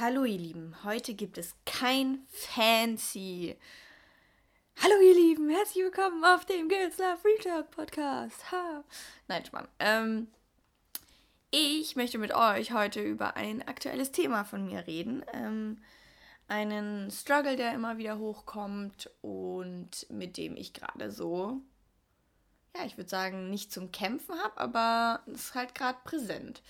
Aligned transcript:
Hallo 0.00 0.24
ihr 0.24 0.38
Lieben, 0.38 0.74
heute 0.82 1.12
gibt 1.12 1.36
es 1.36 1.54
kein 1.66 2.24
Fancy. 2.30 3.58
Hallo 4.82 4.94
ihr 4.98 5.14
Lieben, 5.14 5.50
herzlich 5.50 5.84
willkommen 5.84 6.24
auf 6.24 6.46
dem 6.46 6.70
Girls 6.70 6.96
Love 6.96 7.18
Real 7.22 7.36
Talk 7.42 7.70
Podcast. 7.70 8.50
Ha. 8.50 8.82
Nein, 9.28 9.44
Spann. 9.44 9.68
Ähm, 9.78 10.28
ich 11.50 11.96
möchte 11.96 12.16
mit 12.16 12.34
euch 12.34 12.72
heute 12.72 13.02
über 13.02 13.36
ein 13.36 13.60
aktuelles 13.68 14.10
Thema 14.10 14.44
von 14.44 14.64
mir 14.64 14.86
reden. 14.86 15.22
Ähm, 15.34 15.82
einen 16.48 17.10
Struggle, 17.10 17.56
der 17.56 17.74
immer 17.74 17.98
wieder 17.98 18.18
hochkommt 18.18 19.10
und 19.20 20.06
mit 20.08 20.38
dem 20.38 20.56
ich 20.56 20.72
gerade 20.72 21.10
so, 21.10 21.60
ja, 22.74 22.86
ich 22.86 22.96
würde 22.96 23.10
sagen, 23.10 23.50
nicht 23.50 23.70
zum 23.70 23.92
Kämpfen 23.92 24.34
habe, 24.42 24.56
aber 24.56 25.20
es 25.26 25.48
ist 25.48 25.54
halt 25.54 25.74
gerade 25.74 25.98
präsent. 26.04 26.62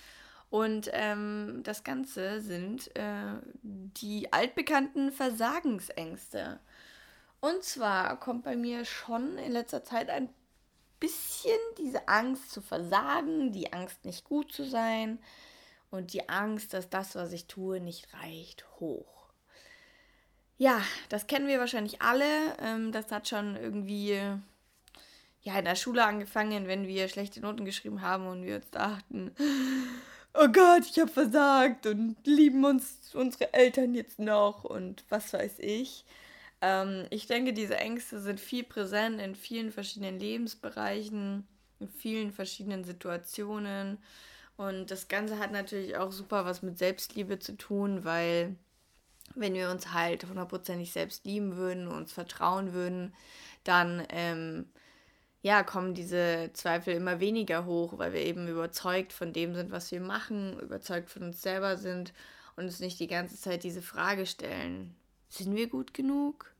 Und 0.51 0.89
ähm, 0.91 1.61
das 1.63 1.85
Ganze 1.85 2.41
sind 2.41 2.93
äh, 2.97 3.35
die 3.63 4.31
altbekannten 4.33 5.13
Versagensängste. 5.13 6.59
Und 7.39 7.63
zwar 7.63 8.19
kommt 8.19 8.43
bei 8.43 8.57
mir 8.57 8.83
schon 8.83 9.37
in 9.37 9.53
letzter 9.53 9.85
Zeit 9.85 10.09
ein 10.09 10.29
bisschen 10.99 11.57
diese 11.77 12.05
Angst 12.09 12.51
zu 12.51 12.61
versagen, 12.61 13.53
die 13.53 13.71
Angst 13.71 14.03
nicht 14.03 14.25
gut 14.25 14.51
zu 14.51 14.65
sein 14.65 15.19
und 15.89 16.11
die 16.11 16.27
Angst, 16.27 16.73
dass 16.73 16.89
das, 16.89 17.15
was 17.15 17.31
ich 17.31 17.47
tue, 17.47 17.79
nicht 17.79 18.13
reicht, 18.13 18.65
hoch. 18.81 19.29
Ja, 20.57 20.81
das 21.07 21.27
kennen 21.27 21.47
wir 21.47 21.59
wahrscheinlich 21.59 22.01
alle. 22.01 22.57
Ähm, 22.59 22.91
das 22.91 23.09
hat 23.09 23.29
schon 23.29 23.55
irgendwie 23.55 24.19
ja, 25.43 25.57
in 25.57 25.65
der 25.65 25.75
Schule 25.75 26.05
angefangen, 26.05 26.67
wenn 26.67 26.87
wir 26.87 27.07
schlechte 27.07 27.39
Noten 27.39 27.63
geschrieben 27.63 28.01
haben 28.01 28.27
und 28.27 28.43
wir 28.43 28.57
uns 28.57 28.69
dachten, 28.69 29.33
oh 30.33 30.47
Gott, 30.47 30.85
ich 30.89 30.99
habe 30.99 31.11
versagt 31.11 31.85
und 31.85 32.15
lieben 32.25 32.63
uns 32.65 33.13
unsere 33.13 33.53
Eltern 33.53 33.93
jetzt 33.93 34.19
noch 34.19 34.63
und 34.63 35.03
was 35.09 35.33
weiß 35.33 35.59
ich. 35.59 36.05
Ähm, 36.61 37.05
ich 37.09 37.27
denke, 37.27 37.53
diese 37.53 37.77
Ängste 37.77 38.21
sind 38.21 38.39
viel 38.39 38.63
präsent 38.63 39.19
in 39.19 39.35
vielen 39.35 39.71
verschiedenen 39.71 40.19
Lebensbereichen, 40.19 41.47
in 41.79 41.89
vielen 41.89 42.31
verschiedenen 42.31 42.83
Situationen. 42.83 43.97
Und 44.57 44.91
das 44.91 45.07
Ganze 45.07 45.39
hat 45.39 45.51
natürlich 45.51 45.97
auch 45.97 46.11
super 46.11 46.45
was 46.45 46.61
mit 46.61 46.77
Selbstliebe 46.77 47.39
zu 47.39 47.57
tun, 47.57 48.05
weil 48.05 48.55
wenn 49.35 49.53
wir 49.53 49.69
uns 49.71 49.93
halt 49.93 50.25
hundertprozentig 50.25 50.91
selbst 50.91 51.25
lieben 51.25 51.55
würden, 51.55 51.87
uns 51.87 52.13
vertrauen 52.13 52.73
würden, 52.73 53.13
dann 53.63 54.05
ähm, 54.09 54.69
ja, 55.41 55.63
kommen 55.63 55.93
diese 55.93 56.51
Zweifel 56.53 56.93
immer 56.93 57.19
weniger 57.19 57.65
hoch, 57.65 57.97
weil 57.97 58.13
wir 58.13 58.21
eben 58.21 58.47
überzeugt 58.47 59.11
von 59.11 59.33
dem 59.33 59.55
sind, 59.55 59.71
was 59.71 59.91
wir 59.91 59.99
machen, 59.99 60.59
überzeugt 60.59 61.09
von 61.09 61.23
uns 61.23 61.41
selber 61.41 61.77
sind 61.77 62.13
und 62.55 62.65
uns 62.65 62.79
nicht 62.79 62.99
die 62.99 63.07
ganze 63.07 63.37
Zeit 63.37 63.63
diese 63.63 63.81
Frage 63.81 64.27
stellen, 64.27 64.95
sind 65.29 65.55
wir 65.55 65.67
gut 65.67 65.93
genug? 65.93 66.53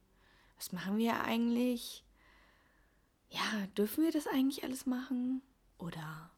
Was 0.58 0.72
machen 0.72 0.98
wir 0.98 1.24
eigentlich? 1.24 2.04
Ja, 3.30 3.68
dürfen 3.78 4.04
wir 4.04 4.12
das 4.12 4.28
eigentlich 4.28 4.64
alles 4.64 4.86
machen? 4.86 5.42
Oder 5.78 6.32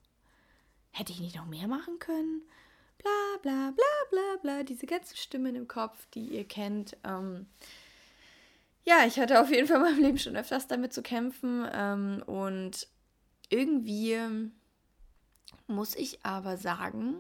hätte 0.91 1.11
ich 1.11 1.19
nicht 1.19 1.35
noch 1.35 1.45
mehr 1.45 1.67
machen 1.67 1.99
können? 1.99 2.41
Bla 2.97 3.37
bla 3.41 3.71
bla 3.71 4.09
bla 4.09 4.37
bla, 4.41 4.63
diese 4.63 4.85
ganzen 4.85 5.15
Stimmen 5.15 5.55
im 5.55 5.67
Kopf, 5.67 6.07
die 6.13 6.27
ihr 6.27 6.45
kennt. 6.45 6.97
Ähm, 7.03 7.47
ja, 8.85 9.05
ich 9.05 9.19
hatte 9.19 9.41
auf 9.41 9.49
jeden 9.49 9.67
Fall 9.67 9.77
in 9.77 9.83
meinem 9.83 10.01
Leben 10.01 10.17
schon 10.17 10.35
öfters 10.35 10.67
damit 10.67 10.93
zu 10.93 11.01
kämpfen. 11.01 11.67
Ähm, 11.71 12.23
und 12.25 12.87
irgendwie 13.49 14.17
muss 15.67 15.95
ich 15.95 16.25
aber 16.25 16.57
sagen, 16.57 17.15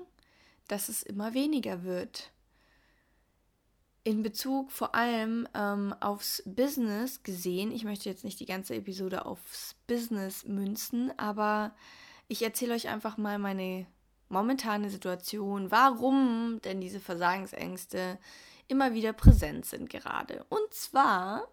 dass 0.67 0.89
es 0.89 1.03
immer 1.03 1.33
weniger 1.33 1.83
wird. 1.83 2.31
In 4.05 4.21
Bezug 4.21 4.71
vor 4.71 4.95
allem 4.95 5.47
ähm, 5.53 5.95
aufs 6.01 6.43
Business 6.45 7.23
gesehen, 7.23 7.71
ich 7.71 7.85
möchte 7.85 8.09
jetzt 8.09 8.25
nicht 8.25 8.39
die 8.41 8.45
ganze 8.45 8.75
Episode 8.75 9.25
aufs 9.25 9.75
Business 9.87 10.43
münzen, 10.43 11.17
aber 11.17 11.73
ich 12.27 12.41
erzähle 12.41 12.73
euch 12.73 12.89
einfach 12.89 13.17
mal 13.17 13.39
meine 13.39 13.85
momentane 14.27 14.89
Situation, 14.89 15.71
warum 15.71 16.59
denn 16.65 16.81
diese 16.81 16.99
Versagensängste 16.99 18.17
immer 18.67 18.93
wieder 18.93 19.13
präsent 19.13 19.65
sind 19.65 19.89
gerade. 19.89 20.45
Und 20.49 20.73
zwar 20.73 21.47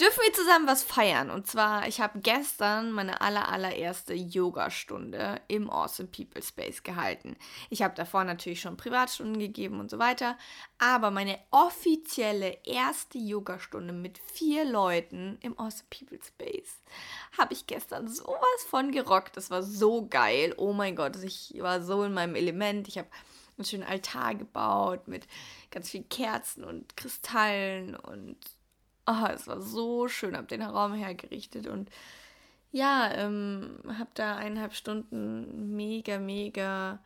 dürfen 0.00 0.20
wir 0.24 0.32
zusammen 0.32 0.66
was 0.66 0.82
feiern. 0.82 1.30
Und 1.30 1.46
zwar, 1.46 1.86
ich 1.86 2.00
habe 2.00 2.18
gestern 2.20 2.90
meine 2.90 3.20
aller, 3.20 3.48
allererste 3.48 4.14
Yoga-Stunde 4.14 5.40
im 5.46 5.70
Awesome 5.70 6.08
People 6.08 6.42
Space 6.42 6.82
gehalten. 6.82 7.36
Ich 7.70 7.82
habe 7.82 7.94
davor 7.94 8.24
natürlich 8.24 8.60
schon 8.60 8.76
Privatstunden 8.76 9.38
gegeben 9.38 9.78
und 9.78 9.90
so 9.90 9.98
weiter. 9.98 10.36
Aber 10.78 11.10
meine 11.10 11.38
offizielle 11.50 12.58
erste 12.64 13.18
Yoga-Stunde 13.18 13.92
mit 13.92 14.18
vier 14.18 14.64
Leuten 14.64 15.38
im 15.42 15.58
Awesome 15.58 15.88
People 15.90 16.18
Space 16.22 16.80
habe 17.38 17.54
ich 17.54 17.66
gestern 17.66 18.08
sowas 18.08 18.64
von 18.68 18.90
gerockt. 18.90 19.36
Das 19.36 19.50
war 19.50 19.62
so 19.62 20.06
geil. 20.06 20.54
Oh 20.56 20.72
mein 20.72 20.96
Gott, 20.96 21.16
ich 21.22 21.54
war 21.58 21.82
so 21.82 22.02
in 22.02 22.14
meinem 22.14 22.34
Element. 22.34 22.88
Ich 22.88 22.98
habe 22.98 23.08
einen 23.56 23.64
schönen 23.64 23.84
Altar 23.84 24.34
gebaut 24.34 25.06
mit 25.06 25.26
ganz 25.70 25.90
vielen 25.90 26.08
Kerzen 26.08 26.64
und 26.64 26.96
Kristallen 26.96 27.94
und 27.94 28.36
oh, 29.06 29.26
es 29.32 29.46
war 29.46 29.60
so 29.60 30.08
schön, 30.08 30.36
habe 30.36 30.46
den 30.46 30.62
Raum 30.62 30.94
hergerichtet 30.94 31.66
und 31.66 31.90
ja, 32.72 33.12
ähm, 33.14 33.78
habe 33.86 34.10
da 34.14 34.36
eineinhalb 34.36 34.74
Stunden 34.74 35.76
mega, 35.76 36.18
mega, 36.18 36.98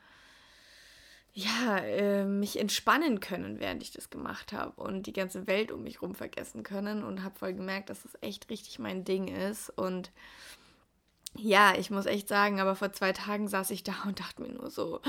ja, 1.34 1.78
äh, 1.78 2.25
mich 2.25 2.58
entspannen 2.58 3.20
können, 3.20 3.60
während 3.60 3.82
ich 3.82 3.92
das 3.92 4.08
gemacht 4.10 4.53
habe 4.53 4.81
und 4.81 5.06
die 5.06 5.12
ganze 5.12 5.47
Welt 5.47 5.70
um 5.70 5.82
mich 5.82 5.97
herum 6.00 6.14
vergessen 6.14 6.62
können 6.62 7.04
und 7.04 7.22
habe 7.22 7.38
voll 7.38 7.53
gemerkt, 7.53 7.91
dass 7.91 8.03
das 8.03 8.16
echt 8.22 8.48
richtig 8.48 8.78
mein 8.78 9.04
Ding 9.04 9.28
ist 9.28 9.70
und 9.70 10.10
ja, 11.37 11.75
ich 11.77 11.91
muss 11.91 12.06
echt 12.06 12.28
sagen, 12.28 12.61
aber 12.61 12.75
vor 12.75 12.93
zwei 12.93 13.12
Tagen 13.12 13.49
saß 13.49 13.71
ich 13.71 13.83
da 13.83 13.94
und 14.06 14.21
dachte 14.21 14.43
mir 14.43 14.49
nur 14.49 14.71
so, 14.71 15.00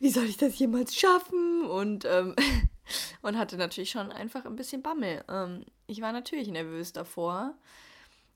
wie 0.00 0.10
soll 0.10 0.24
ich 0.24 0.36
das 0.36 0.58
jemals 0.58 0.94
schaffen? 0.94 1.66
Und, 1.66 2.04
ähm, 2.04 2.34
und 3.22 3.38
hatte 3.38 3.56
natürlich 3.56 3.90
schon 3.90 4.12
einfach 4.12 4.44
ein 4.44 4.56
bisschen 4.56 4.82
Bammel. 4.82 5.24
Ähm, 5.28 5.64
ich 5.86 6.00
war 6.00 6.12
natürlich 6.12 6.48
nervös 6.48 6.92
davor. 6.92 7.54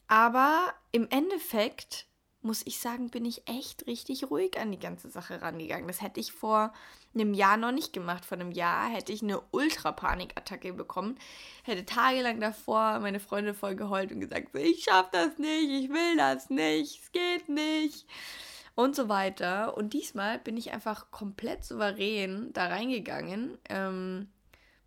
Aber 0.06 0.74
im 0.92 1.08
Endeffekt 1.08 2.06
muss 2.44 2.62
ich 2.66 2.78
sagen, 2.78 3.10
bin 3.10 3.24
ich 3.24 3.48
echt 3.48 3.86
richtig 3.86 4.30
ruhig 4.30 4.58
an 4.58 4.70
die 4.70 4.78
ganze 4.78 5.10
Sache 5.10 5.40
rangegangen. 5.40 5.88
Das 5.88 6.02
hätte 6.02 6.20
ich 6.20 6.32
vor 6.32 6.72
einem 7.14 7.34
Jahr 7.34 7.56
noch 7.56 7.72
nicht 7.72 7.92
gemacht. 7.92 8.24
Vor 8.24 8.38
einem 8.38 8.52
Jahr 8.52 8.88
hätte 8.88 9.12
ich 9.12 9.22
eine 9.22 9.40
Ultra-Panikattacke 9.50 10.72
bekommen. 10.72 11.18
Hätte 11.62 11.86
tagelang 11.86 12.40
davor 12.40 13.00
meine 13.00 13.20
Freunde 13.20 13.54
voll 13.54 13.74
geheult 13.74 14.12
und 14.12 14.20
gesagt, 14.20 14.54
ich 14.54 14.84
schaff 14.84 15.10
das 15.10 15.38
nicht, 15.38 15.70
ich 15.70 15.90
will 15.90 16.16
das 16.16 16.50
nicht, 16.50 17.02
es 17.02 17.12
geht 17.12 17.48
nicht. 17.48 18.06
Und 18.74 18.94
so 18.94 19.08
weiter. 19.08 19.76
Und 19.76 19.92
diesmal 19.92 20.38
bin 20.38 20.56
ich 20.56 20.72
einfach 20.72 21.10
komplett 21.10 21.64
souverän 21.64 22.52
da 22.52 22.66
reingegangen. 22.66 23.56
Ähm, 23.68 24.28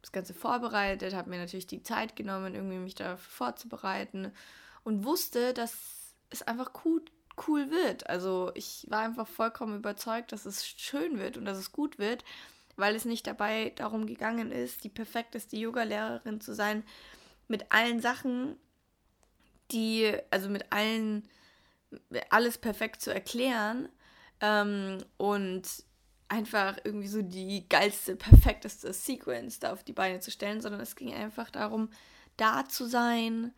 das 0.01 0.11
Ganze 0.11 0.33
vorbereitet, 0.33 1.13
habe 1.13 1.29
mir 1.29 1.39
natürlich 1.39 1.67
die 1.67 1.83
Zeit 1.83 2.15
genommen, 2.15 2.55
irgendwie 2.55 2.77
mich 2.77 2.95
dafür 2.95 3.17
vorzubereiten 3.17 4.31
und 4.83 5.03
wusste, 5.03 5.53
dass 5.53 5.75
es 6.29 6.43
einfach 6.43 6.71
gut 6.73 7.11
cool 7.47 7.69
wird. 7.69 8.09
Also 8.09 8.51
ich 8.55 8.85
war 8.89 9.01
einfach 9.01 9.27
vollkommen 9.27 9.77
überzeugt, 9.77 10.31
dass 10.31 10.45
es 10.45 10.67
schön 10.67 11.19
wird 11.19 11.37
und 11.37 11.45
dass 11.45 11.57
es 11.57 11.71
gut 11.71 11.99
wird, 11.99 12.23
weil 12.75 12.95
es 12.95 13.05
nicht 13.05 13.27
dabei 13.27 13.71
darum 13.75 14.05
gegangen 14.05 14.51
ist, 14.51 14.83
die 14.83 14.89
perfekteste 14.89 15.57
Yoga-Lehrerin 15.57 16.41
zu 16.41 16.53
sein 16.53 16.83
mit 17.47 17.71
allen 17.71 18.01
Sachen, 18.01 18.57
die, 19.71 20.13
also 20.31 20.49
mit 20.49 20.71
allen, 20.71 21.27
alles 22.29 22.57
perfekt 22.57 23.01
zu 23.01 23.13
erklären 23.13 23.89
ähm, 24.41 24.97
und 25.17 25.67
einfach 26.29 26.77
irgendwie 26.83 27.07
so 27.07 27.21
die 27.21 27.67
geilste, 27.69 28.15
perfekteste 28.15 28.91
Sequence 28.93 29.59
da 29.59 29.71
auf 29.71 29.83
die 29.83 29.93
Beine 29.93 30.19
zu 30.19 30.31
stellen, 30.31 30.61
sondern 30.61 30.81
es 30.81 30.95
ging 30.95 31.13
einfach 31.13 31.49
darum, 31.49 31.89
da 32.35 32.65
zu 32.67 32.85
sein, 32.85 33.53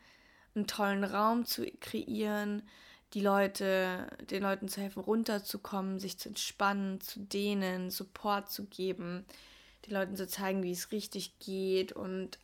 einen 0.55 0.67
tollen 0.67 1.03
Raum 1.03 1.45
zu 1.45 1.65
kreieren, 1.79 2.63
die 3.13 3.21
Leute, 3.21 4.07
den 4.29 4.43
Leuten 4.43 4.67
zu 4.67 4.81
helfen, 4.81 5.01
runterzukommen, 5.01 5.99
sich 5.99 6.17
zu 6.19 6.29
entspannen, 6.29 7.01
zu 7.01 7.19
dehnen, 7.19 7.89
Support 7.89 8.51
zu 8.51 8.65
geben, 8.65 9.25
den 9.87 9.93
Leuten 9.93 10.15
zu 10.15 10.27
zeigen, 10.27 10.63
wie 10.63 10.71
es 10.71 10.91
richtig 10.91 11.39
geht 11.39 11.91
und 11.91 12.37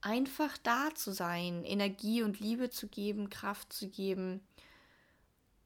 einfach 0.00 0.56
da 0.62 0.88
zu 0.94 1.12
sein, 1.12 1.64
Energie 1.64 2.22
und 2.22 2.40
Liebe 2.40 2.70
zu 2.70 2.86
geben, 2.88 3.30
Kraft 3.30 3.72
zu 3.72 3.88
geben 3.88 4.40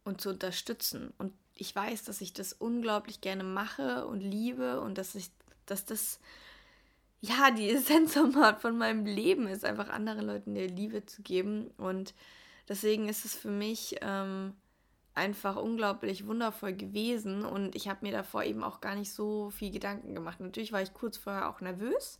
und 0.04 0.20
zu 0.20 0.30
unterstützen. 0.30 1.12
Und 1.18 1.32
ich 1.54 1.74
weiß, 1.74 2.04
dass 2.04 2.20
ich 2.20 2.32
das 2.32 2.52
unglaublich 2.52 3.20
gerne 3.20 3.44
mache 3.44 4.06
und 4.06 4.20
liebe 4.20 4.80
und 4.80 4.98
dass 4.98 5.14
ich, 5.14 5.30
dass 5.66 5.84
das 5.84 6.18
ja 7.20 7.50
die 7.50 7.70
Essenz 7.70 8.14
von 8.14 8.78
meinem 8.78 9.04
Leben 9.04 9.46
ist, 9.46 9.64
einfach 9.64 9.88
anderen 9.88 10.26
Leuten 10.26 10.54
der 10.54 10.68
Liebe 10.68 11.06
zu 11.06 11.22
geben 11.22 11.70
und 11.76 12.14
Deswegen 12.68 13.08
ist 13.08 13.24
es 13.24 13.34
für 13.34 13.50
mich 13.50 13.96
ähm, 14.00 14.54
einfach 15.14 15.56
unglaublich 15.56 16.26
wundervoll 16.26 16.72
gewesen 16.72 17.44
und 17.44 17.74
ich 17.74 17.88
habe 17.88 18.00
mir 18.02 18.12
davor 18.12 18.44
eben 18.44 18.64
auch 18.64 18.80
gar 18.80 18.94
nicht 18.94 19.12
so 19.12 19.50
viel 19.50 19.70
Gedanken 19.70 20.14
gemacht. 20.14 20.40
Natürlich 20.40 20.72
war 20.72 20.82
ich 20.82 20.94
kurz 20.94 21.16
vorher 21.16 21.48
auch 21.48 21.60
nervös, 21.60 22.18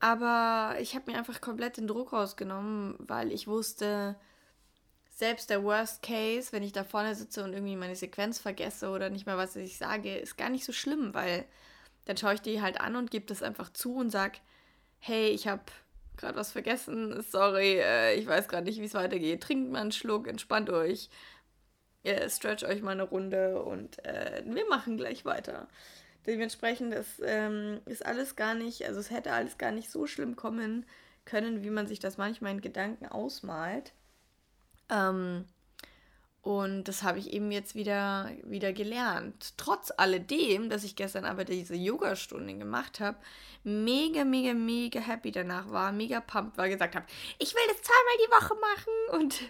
aber 0.00 0.76
ich 0.80 0.94
habe 0.94 1.10
mir 1.10 1.18
einfach 1.18 1.40
komplett 1.40 1.76
den 1.76 1.88
Druck 1.88 2.12
rausgenommen, 2.12 2.94
weil 2.98 3.32
ich 3.32 3.48
wusste, 3.48 4.16
selbst 5.10 5.50
der 5.50 5.64
Worst 5.64 6.02
Case, 6.02 6.52
wenn 6.52 6.62
ich 6.62 6.72
da 6.72 6.84
vorne 6.84 7.16
sitze 7.16 7.42
und 7.42 7.52
irgendwie 7.52 7.74
meine 7.74 7.96
Sequenz 7.96 8.38
vergesse 8.38 8.90
oder 8.90 9.10
nicht 9.10 9.26
mehr, 9.26 9.36
was 9.36 9.56
ich 9.56 9.76
sage, 9.76 10.16
ist 10.16 10.38
gar 10.38 10.48
nicht 10.48 10.64
so 10.64 10.72
schlimm, 10.72 11.12
weil 11.12 11.44
dann 12.04 12.16
schaue 12.16 12.34
ich 12.34 12.40
die 12.40 12.62
halt 12.62 12.80
an 12.80 12.94
und 12.94 13.10
gebe 13.10 13.26
das 13.26 13.42
einfach 13.42 13.72
zu 13.72 13.96
und 13.96 14.10
sage, 14.10 14.38
hey, 15.00 15.28
ich 15.30 15.48
habe 15.48 15.62
gerade 16.18 16.36
was 16.36 16.52
vergessen, 16.52 17.22
sorry, 17.22 17.78
äh, 17.80 18.14
ich 18.14 18.26
weiß 18.26 18.48
gerade 18.48 18.64
nicht, 18.66 18.80
wie 18.80 18.84
es 18.84 18.94
weitergeht. 18.94 19.42
Trinkt 19.42 19.70
mal 19.70 19.80
einen 19.80 19.92
Schluck, 19.92 20.28
entspannt 20.28 20.70
euch, 20.70 21.08
äh, 22.02 22.28
stretch 22.28 22.64
euch 22.64 22.82
mal 22.82 22.92
eine 22.92 23.04
Runde 23.04 23.62
und 23.62 24.04
äh, 24.04 24.42
wir 24.44 24.66
machen 24.68 24.96
gleich 24.96 25.24
weiter. 25.24 25.68
Dementsprechend 26.26 26.92
ist, 26.92 27.22
ähm, 27.24 27.80
ist 27.86 28.04
alles 28.04 28.36
gar 28.36 28.54
nicht, 28.54 28.84
also 28.84 29.00
es 29.00 29.10
hätte 29.10 29.32
alles 29.32 29.56
gar 29.56 29.70
nicht 29.72 29.90
so 29.90 30.06
schlimm 30.06 30.36
kommen 30.36 30.84
können, 31.24 31.62
wie 31.62 31.70
man 31.70 31.86
sich 31.86 32.00
das 32.00 32.18
manchmal 32.18 32.52
in 32.52 32.60
Gedanken 32.60 33.06
ausmalt. 33.06 33.92
Ähm, 34.90 35.46
und 36.42 36.84
das 36.84 37.02
habe 37.02 37.18
ich 37.18 37.32
eben 37.32 37.50
jetzt 37.50 37.74
wieder, 37.74 38.30
wieder 38.44 38.72
gelernt. 38.72 39.54
Trotz 39.56 39.92
alledem, 39.96 40.70
dass 40.70 40.84
ich 40.84 40.96
gestern 40.96 41.24
aber 41.24 41.44
diese 41.44 41.74
Yoga-Stunde 41.74 42.56
gemacht 42.56 43.00
habe, 43.00 43.18
mega, 43.64 44.24
mega, 44.24 44.54
mega 44.54 45.00
happy 45.00 45.32
danach 45.32 45.70
war, 45.70 45.92
mega 45.92 46.20
pumped 46.20 46.56
war, 46.56 46.68
gesagt 46.68 46.94
habe, 46.94 47.06
ich 47.38 47.54
will 47.54 47.62
das 47.68 47.82
zweimal 47.82 48.16
die 48.18 48.30
Woche 48.30 48.54
machen 48.60 49.20
und 49.20 49.40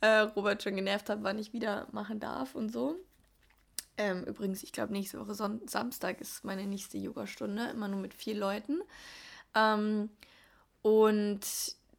äh, 0.00 0.30
Robert 0.36 0.62
schon 0.62 0.76
genervt 0.76 1.10
hat, 1.10 1.22
wann 1.22 1.38
ich 1.38 1.52
wieder 1.52 1.88
machen 1.92 2.20
darf 2.20 2.54
und 2.54 2.70
so. 2.70 2.96
Ähm, 3.96 4.22
übrigens, 4.24 4.62
ich 4.62 4.70
glaube, 4.70 4.92
nächste 4.92 5.18
Woche 5.18 5.34
Son 5.34 5.60
Samstag 5.66 6.20
ist 6.20 6.44
meine 6.44 6.66
nächste 6.66 6.98
Yoga-Stunde, 6.98 7.70
immer 7.70 7.88
nur 7.88 8.00
mit 8.00 8.14
vier 8.14 8.36
Leuten. 8.36 8.80
Ähm, 9.56 10.10
und 10.82 11.40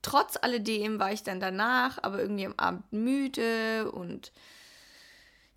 trotz 0.10 0.38
alledem 0.42 1.00
war 1.00 1.12
ich 1.12 1.22
dann 1.22 1.40
danach 1.40 2.00
aber 2.02 2.20
irgendwie 2.20 2.48
am 2.48 2.56
Abend 2.58 2.92
müde 2.92 3.92
und 3.92 4.32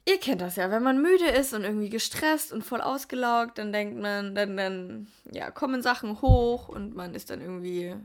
ihr 0.04 0.20
kennt 0.20 0.42
das 0.42 0.56
ja, 0.56 0.70
wenn 0.70 0.82
man 0.82 1.00
müde 1.00 1.24
ist 1.24 1.54
und 1.54 1.64
irgendwie 1.64 1.88
gestresst 1.88 2.52
und 2.52 2.62
voll 2.62 2.82
ausgelaugt, 2.82 3.56
dann 3.56 3.72
denkt 3.72 3.98
man, 3.98 4.34
dann, 4.34 4.58
dann, 4.58 5.06
ja, 5.30 5.50
kommen 5.50 5.80
Sachen 5.80 6.20
hoch 6.20 6.68
und 6.68 6.94
man 6.94 7.14
ist 7.14 7.30
dann 7.30 7.40
irgendwie, 7.40 7.96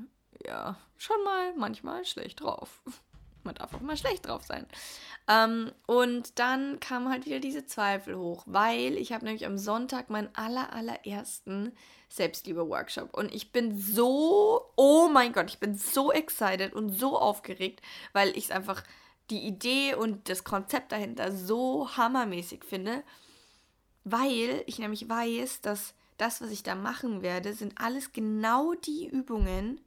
ja, 0.46 0.78
schon 0.98 1.22
mal 1.26 1.54
manchmal 1.58 2.06
schlecht 2.06 2.40
drauf. 2.40 2.82
Man 3.48 3.56
darf 3.56 3.74
auch 3.74 3.82
mal 3.82 3.98
schlecht 3.98 4.28
drauf 4.28 4.44
sein. 4.44 4.68
Ähm, 5.28 5.72
und 5.88 6.40
dann 6.40 6.80
kamen 6.80 7.10
halt 7.10 7.26
wieder 7.26 7.40
diese 7.40 7.66
Zweifel 7.66 8.18
hoch, 8.18 8.44
weil 8.46 8.96
ich 8.98 9.12
habe 9.12 9.26
nämlich 9.26 9.46
am 9.46 9.58
Sonntag 9.58 10.10
meinen 10.10 10.30
aller, 10.34 10.72
allerersten 10.74 11.74
Selbstliebe-Workshop. 12.10 13.14
Und 13.14 13.34
ich 13.34 13.52
bin 13.52 13.78
so, 13.78 14.62
oh 14.76 15.10
mein 15.12 15.34
Gott, 15.34 15.50
ich 15.50 15.60
bin 15.60 15.76
so 15.76 16.12
excited 16.12 16.74
und 16.74 16.90
so 16.90 17.18
aufgeregt, 17.18 17.82
weil 18.14 18.30
ich 18.38 18.46
es 18.46 18.52
einfach 18.52 18.84
die 19.30 19.46
Idee 19.46 19.96
und 19.96 20.30
das 20.30 20.44
Konzept 20.44 20.92
dahinter 20.92 21.32
so 21.32 21.98
hammermäßig 21.98 22.64
finde, 22.64 23.04
weil 24.06 24.64
ich 24.68 24.80
nämlich 24.80 25.10
weiß, 25.10 25.62
dass 25.62 25.94
das, 26.18 26.42
was 26.42 26.52
ich 26.52 26.64
da 26.64 26.76
machen 26.76 27.22
werde, 27.22 27.54
sind 27.54 27.74
alles 27.78 28.14
genau 28.14 28.74
die 28.74 29.08
Übungen, 29.08 29.82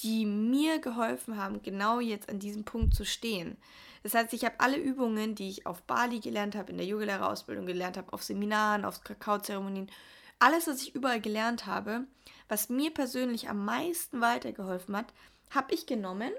die 0.00 0.26
mir 0.26 0.78
geholfen 0.78 1.36
haben, 1.36 1.62
genau 1.62 2.00
jetzt 2.00 2.28
an 2.28 2.38
diesem 2.38 2.64
Punkt 2.64 2.94
zu 2.94 3.04
stehen. 3.04 3.56
Das 4.02 4.14
heißt, 4.14 4.32
ich 4.32 4.44
habe 4.44 4.58
alle 4.60 4.78
Übungen, 4.78 5.34
die 5.34 5.48
ich 5.50 5.66
auf 5.66 5.82
Bali 5.82 6.20
gelernt 6.20 6.56
habe, 6.56 6.70
in 6.72 6.78
der 6.78 6.86
Yogalehrerausbildung 6.86 7.66
gelernt 7.66 7.96
habe, 7.96 8.12
auf 8.12 8.22
Seminaren, 8.22 8.84
auf 8.84 9.04
Kakaozeremonien, 9.04 9.90
alles, 10.38 10.66
was 10.66 10.82
ich 10.82 10.94
überall 10.94 11.20
gelernt 11.20 11.66
habe, 11.66 12.06
was 12.48 12.70
mir 12.70 12.92
persönlich 12.92 13.48
am 13.50 13.64
meisten 13.64 14.22
weitergeholfen 14.22 14.96
hat, 14.96 15.12
habe 15.50 15.74
ich 15.74 15.86
genommen 15.86 16.32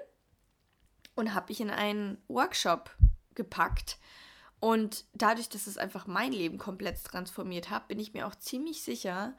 und 1.14 1.34
habe 1.34 1.52
ich 1.52 1.60
in 1.60 1.70
einen 1.70 2.18
Workshop 2.26 2.90
gepackt. 3.34 3.98
Und 4.58 5.04
dadurch, 5.14 5.48
dass 5.48 5.66
es 5.66 5.78
einfach 5.78 6.06
mein 6.06 6.32
Leben 6.32 6.58
komplett 6.58 7.02
transformiert 7.04 7.70
hat, 7.70 7.88
bin 7.88 7.98
ich 8.00 8.12
mir 8.12 8.26
auch 8.26 8.34
ziemlich 8.34 8.82
sicher, 8.82 9.34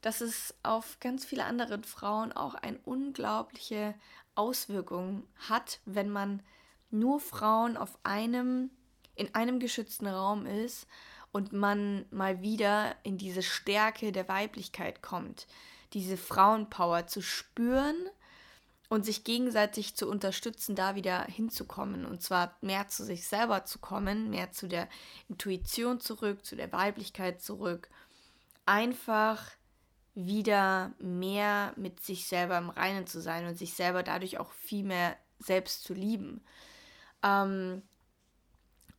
dass 0.00 0.20
es 0.20 0.54
auf 0.62 0.98
ganz 1.00 1.24
viele 1.24 1.44
andere 1.44 1.82
Frauen 1.82 2.32
auch 2.32 2.54
eine 2.54 2.78
unglaubliche 2.84 3.94
Auswirkung 4.34 5.24
hat, 5.48 5.80
wenn 5.84 6.10
man 6.10 6.42
nur 6.90 7.20
Frauen 7.20 7.76
auf 7.76 7.98
einem, 8.02 8.70
in 9.14 9.34
einem 9.34 9.60
geschützten 9.60 10.06
Raum 10.06 10.46
ist 10.46 10.86
und 11.32 11.52
man 11.52 12.06
mal 12.10 12.40
wieder 12.40 12.96
in 13.02 13.18
diese 13.18 13.42
Stärke 13.42 14.12
der 14.12 14.28
Weiblichkeit 14.28 15.02
kommt, 15.02 15.46
diese 15.92 16.16
Frauenpower 16.16 17.06
zu 17.06 17.20
spüren 17.20 17.96
und 18.88 19.04
sich 19.04 19.22
gegenseitig 19.22 19.94
zu 19.94 20.08
unterstützen, 20.08 20.74
da 20.74 20.96
wieder 20.96 21.24
hinzukommen. 21.24 22.04
Und 22.04 22.22
zwar 22.22 22.56
mehr 22.60 22.88
zu 22.88 23.04
sich 23.04 23.26
selber 23.26 23.64
zu 23.64 23.78
kommen, 23.78 24.30
mehr 24.30 24.50
zu 24.50 24.66
der 24.66 24.88
Intuition 25.28 26.00
zurück, 26.00 26.44
zu 26.44 26.56
der 26.56 26.72
Weiblichkeit 26.72 27.40
zurück. 27.40 27.88
Einfach 28.66 29.52
wieder 30.26 30.92
mehr 30.98 31.72
mit 31.76 32.02
sich 32.02 32.26
selber 32.26 32.58
im 32.58 32.70
Reinen 32.70 33.06
zu 33.06 33.20
sein 33.20 33.46
und 33.46 33.56
sich 33.56 33.74
selber 33.74 34.02
dadurch 34.02 34.38
auch 34.38 34.52
viel 34.52 34.84
mehr 34.84 35.16
selbst 35.38 35.84
zu 35.84 35.94
lieben. 35.94 36.42
Ähm, 37.22 37.82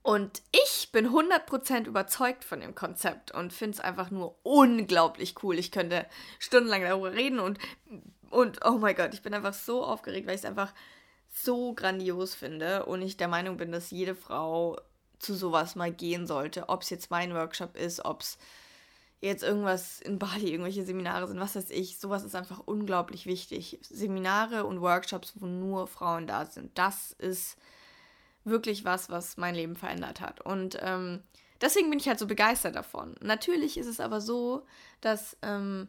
und 0.03 0.41
ich 0.51 0.91
bin 0.91 1.09
100% 1.09 1.85
überzeugt 1.85 2.43
von 2.43 2.59
dem 2.59 2.73
Konzept 2.73 3.31
und 3.31 3.53
finde 3.53 3.75
es 3.75 3.83
einfach 3.83 4.09
nur 4.09 4.35
unglaublich 4.43 5.35
cool. 5.43 5.59
Ich 5.59 5.71
könnte 5.71 6.07
stundenlang 6.39 6.81
darüber 6.81 7.13
reden 7.13 7.39
und, 7.39 7.59
und 8.31 8.65
oh 8.65 8.79
mein 8.79 8.95
Gott, 8.95 9.13
ich 9.13 9.21
bin 9.21 9.33
einfach 9.33 9.53
so 9.53 9.83
aufgeregt, 9.83 10.25
weil 10.25 10.35
ich 10.35 10.41
es 10.41 10.45
einfach 10.45 10.73
so 11.29 11.73
grandios 11.73 12.33
finde 12.33 12.85
und 12.85 13.01
ich 13.03 13.15
der 13.15 13.27
Meinung 13.27 13.57
bin, 13.57 13.71
dass 13.71 13.91
jede 13.91 14.15
Frau 14.15 14.79
zu 15.19 15.35
sowas 15.35 15.75
mal 15.75 15.91
gehen 15.91 16.25
sollte. 16.25 16.67
Ob 16.67 16.81
es 16.81 16.89
jetzt 16.89 17.11
mein 17.11 17.33
Workshop 17.35 17.77
ist, 17.77 18.03
ob 18.03 18.21
es 18.21 18.39
jetzt 19.21 19.43
irgendwas 19.43 20.01
in 20.01 20.17
Bali, 20.17 20.51
irgendwelche 20.51 20.83
Seminare 20.83 21.27
sind, 21.27 21.39
was 21.39 21.55
weiß 21.55 21.69
ich. 21.69 21.99
Sowas 21.99 22.23
ist 22.23 22.35
einfach 22.35 22.59
unglaublich 22.65 23.27
wichtig. 23.27 23.79
Seminare 23.83 24.65
und 24.65 24.81
Workshops, 24.81 25.33
wo 25.35 25.45
nur 25.45 25.87
Frauen 25.87 26.25
da 26.25 26.45
sind. 26.45 26.77
Das 26.77 27.11
ist 27.13 27.57
wirklich 28.43 28.83
was, 28.83 29.09
was 29.11 29.37
mein 29.37 29.53
Leben 29.53 29.75
verändert 29.75 30.21
hat. 30.21 30.41
Und 30.41 30.79
ähm, 30.81 31.21
deswegen 31.61 31.91
bin 31.91 31.99
ich 31.99 32.07
halt 32.07 32.17
so 32.17 32.25
begeistert 32.25 32.75
davon. 32.75 33.15
Natürlich 33.21 33.77
ist 33.77 33.85
es 33.85 33.99
aber 33.99 34.21
so, 34.21 34.65
dass, 35.01 35.37
ähm, 35.43 35.87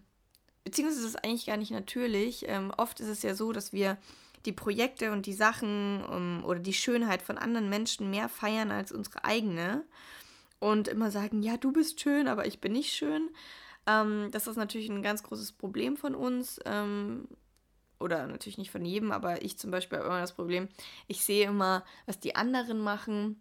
beziehungsweise 0.65 1.01
ist 1.01 1.15
es 1.15 1.17
eigentlich 1.17 1.47
gar 1.47 1.57
nicht 1.57 1.71
natürlich, 1.71 2.47
ähm, 2.49 2.71
oft 2.77 3.01
ist 3.01 3.09
es 3.09 3.23
ja 3.23 3.35
so, 3.35 3.53
dass 3.53 3.73
wir 3.73 3.97
die 4.45 4.53
Projekte 4.53 5.13
und 5.13 5.25
die 5.25 5.33
Sachen 5.33 6.05
um, 6.05 6.41
ähm, 6.41 6.45
oder 6.45 6.61
die 6.61 6.75
Schönheit 6.75 7.23
von 7.23 7.39
anderen 7.39 7.71
Menschen 7.71 8.11
mehr 8.11 8.29
feiern 8.29 8.71
als 8.71 8.93
unsere 8.93 9.25
eigene 9.25 9.85
und 10.63 10.87
immer 10.87 11.11
sagen, 11.11 11.43
ja, 11.43 11.57
du 11.57 11.73
bist 11.73 12.01
schön, 12.01 12.29
aber 12.29 12.47
ich 12.47 12.61
bin 12.61 12.71
nicht 12.71 12.93
schön. 12.93 13.31
Ähm, 13.89 14.29
das 14.31 14.47
ist 14.47 14.55
natürlich 14.55 14.89
ein 14.89 15.03
ganz 15.03 15.25
großes 15.25 15.51
Problem 15.51 15.97
von 15.97 16.15
uns. 16.15 16.61
Ähm, 16.65 17.27
oder 17.99 18.29
natürlich 18.29 18.59
nicht 18.59 18.71
von 18.71 18.85
jedem, 18.85 19.11
aber 19.11 19.43
ich 19.43 19.59
zum 19.59 19.73
Beispiel 19.73 19.99
habe 19.99 20.07
immer 20.07 20.21
das 20.21 20.35
Problem, 20.35 20.69
ich 21.09 21.25
sehe 21.25 21.49
immer, 21.49 21.85
was 22.07 22.21
die 22.21 22.37
anderen 22.37 22.79
machen, 22.79 23.41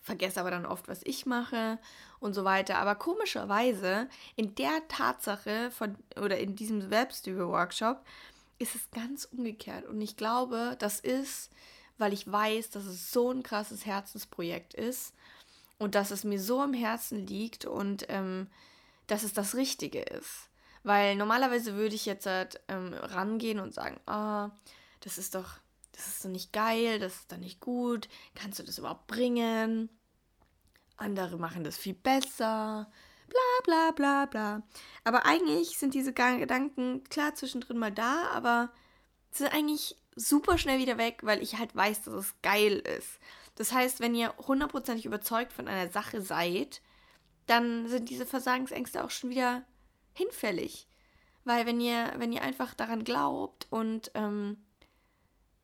vergesse 0.00 0.40
aber 0.40 0.50
dann 0.50 0.66
oft, 0.66 0.88
was 0.88 1.02
ich 1.04 1.24
mache 1.24 1.78
und 2.18 2.34
so 2.34 2.42
weiter. 2.44 2.78
Aber 2.78 2.96
komischerweise, 2.96 4.08
in 4.34 4.56
der 4.56 4.88
Tatsache 4.88 5.70
von, 5.70 5.96
oder 6.20 6.38
in 6.38 6.56
diesem 6.56 6.80
Selbstliebe-Workshop, 6.88 8.04
ist 8.58 8.74
es 8.74 8.90
ganz 8.90 9.24
umgekehrt. 9.24 9.86
Und 9.86 10.00
ich 10.00 10.16
glaube, 10.16 10.74
das 10.80 10.98
ist, 10.98 11.52
weil 11.96 12.12
ich 12.12 12.30
weiß, 12.30 12.70
dass 12.70 12.86
es 12.86 13.12
so 13.12 13.30
ein 13.30 13.44
krasses 13.44 13.86
Herzensprojekt 13.86 14.74
ist 14.74 15.14
und 15.80 15.94
dass 15.94 16.10
es 16.10 16.24
mir 16.24 16.38
so 16.38 16.60
am 16.60 16.74
Herzen 16.74 17.26
liegt 17.26 17.64
und 17.64 18.04
ähm, 18.08 18.48
dass 19.06 19.24
es 19.24 19.32
das 19.32 19.56
Richtige 19.56 20.02
ist. 20.02 20.50
Weil 20.82 21.16
normalerweise 21.16 21.74
würde 21.74 21.94
ich 21.94 22.06
jetzt 22.06 22.26
halt, 22.26 22.60
ähm, 22.68 22.92
rangehen 22.94 23.58
und 23.58 23.74
sagen, 23.74 23.98
ah, 24.06 24.46
oh, 24.46 24.50
das 25.00 25.18
ist 25.18 25.34
doch, 25.34 25.58
das 25.92 26.06
ist 26.06 26.24
doch 26.24 26.28
nicht 26.28 26.52
geil, 26.52 26.98
das 26.98 27.16
ist 27.16 27.32
doch 27.32 27.38
nicht 27.38 27.60
gut, 27.60 28.08
kannst 28.34 28.58
du 28.58 28.62
das 28.62 28.78
überhaupt 28.78 29.06
bringen? 29.06 29.88
Andere 30.96 31.38
machen 31.38 31.64
das 31.64 31.78
viel 31.78 31.94
besser, 31.94 32.90
bla 33.28 33.64
bla 33.64 33.90
bla 33.92 34.26
bla. 34.26 34.62
Aber 35.04 35.24
eigentlich 35.24 35.78
sind 35.78 35.94
diese 35.94 36.12
Gedanken 36.12 37.04
klar 37.04 37.34
zwischendrin 37.34 37.78
mal 37.78 37.92
da, 37.92 38.28
aber 38.34 38.70
sind 39.30 39.52
eigentlich 39.54 39.96
super 40.14 40.58
schnell 40.58 40.78
wieder 40.78 40.98
weg, 40.98 41.20
weil 41.22 41.42
ich 41.42 41.56
halt 41.56 41.74
weiß, 41.74 42.02
dass 42.02 42.14
es 42.14 42.34
geil 42.42 42.80
ist. 42.98 43.18
Das 43.60 43.72
heißt, 43.72 44.00
wenn 44.00 44.14
ihr 44.14 44.34
hundertprozentig 44.38 45.04
überzeugt 45.04 45.52
von 45.52 45.68
einer 45.68 45.90
Sache 45.90 46.22
seid, 46.22 46.80
dann 47.44 47.88
sind 47.88 48.08
diese 48.08 48.24
Versagensängste 48.24 49.04
auch 49.04 49.10
schon 49.10 49.28
wieder 49.28 49.66
hinfällig. 50.14 50.88
Weil 51.44 51.66
wenn 51.66 51.78
ihr, 51.78 52.10
wenn 52.16 52.32
ihr 52.32 52.40
einfach 52.40 52.72
daran 52.72 53.04
glaubt 53.04 53.66
und 53.68 54.12
ähm, 54.14 54.64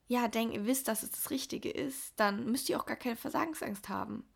ja, 0.08 0.28
denkt, 0.28 0.54
ihr 0.54 0.66
wisst, 0.66 0.88
dass 0.88 1.04
es 1.04 1.10
das 1.10 1.30
Richtige 1.30 1.70
ist, 1.70 2.12
dann 2.16 2.44
müsst 2.44 2.68
ihr 2.68 2.78
auch 2.78 2.84
gar 2.84 2.98
keine 2.98 3.16
Versagensangst 3.16 3.88
haben. 3.88 4.28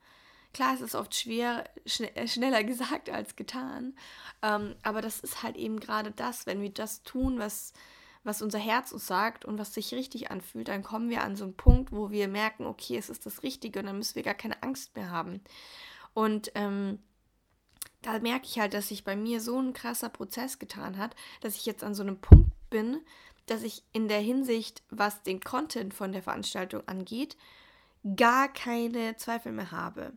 Klar, 0.54 0.72
es 0.72 0.80
ist 0.80 0.94
oft 0.94 1.14
schwer, 1.14 1.68
schn 1.84 2.04
äh, 2.16 2.26
schneller 2.28 2.64
gesagt 2.64 3.10
als 3.10 3.36
getan. 3.36 3.94
Ähm, 4.40 4.74
aber 4.82 5.02
das 5.02 5.20
ist 5.20 5.42
halt 5.42 5.56
eben 5.56 5.80
gerade 5.80 6.12
das, 6.12 6.46
wenn 6.46 6.62
wir 6.62 6.72
das 6.72 7.02
tun, 7.02 7.38
was, 7.38 7.74
was 8.22 8.42
unser 8.42 8.58
Herz 8.58 8.92
uns 8.92 9.06
sagt 9.06 9.44
und 9.44 9.58
was 9.58 9.74
sich 9.74 9.94
richtig 9.94 10.30
anfühlt, 10.30 10.68
dann 10.68 10.82
kommen 10.82 11.08
wir 11.08 11.22
an 11.22 11.36
so 11.36 11.44
einen 11.44 11.56
Punkt, 11.56 11.92
wo 11.92 12.10
wir 12.10 12.28
merken, 12.28 12.66
okay, 12.66 12.96
es 12.96 13.08
ist 13.08 13.24
das 13.26 13.42
Richtige 13.42 13.80
und 13.80 13.86
dann 13.86 13.98
müssen 13.98 14.16
wir 14.16 14.22
gar 14.22 14.34
keine 14.34 14.62
Angst 14.62 14.94
mehr 14.94 15.10
haben. 15.10 15.40
Und 16.12 16.52
ähm, 16.54 16.98
da 18.02 18.18
merke 18.18 18.46
ich 18.46 18.58
halt, 18.58 18.74
dass 18.74 18.88
sich 18.88 19.04
bei 19.04 19.16
mir 19.16 19.40
so 19.40 19.58
ein 19.60 19.72
krasser 19.72 20.08
Prozess 20.08 20.58
getan 20.58 20.98
hat, 20.98 21.14
dass 21.40 21.56
ich 21.56 21.66
jetzt 21.66 21.84
an 21.84 21.94
so 21.94 22.02
einem 22.02 22.20
Punkt 22.20 22.52
bin, 22.68 23.00
dass 23.46 23.62
ich 23.62 23.82
in 23.92 24.08
der 24.08 24.20
Hinsicht, 24.20 24.82
was 24.90 25.22
den 25.22 25.40
Content 25.40 25.94
von 25.94 26.12
der 26.12 26.22
Veranstaltung 26.22 26.86
angeht, 26.86 27.36
gar 28.16 28.52
keine 28.52 29.16
Zweifel 29.16 29.52
mehr 29.52 29.70
habe. 29.70 30.12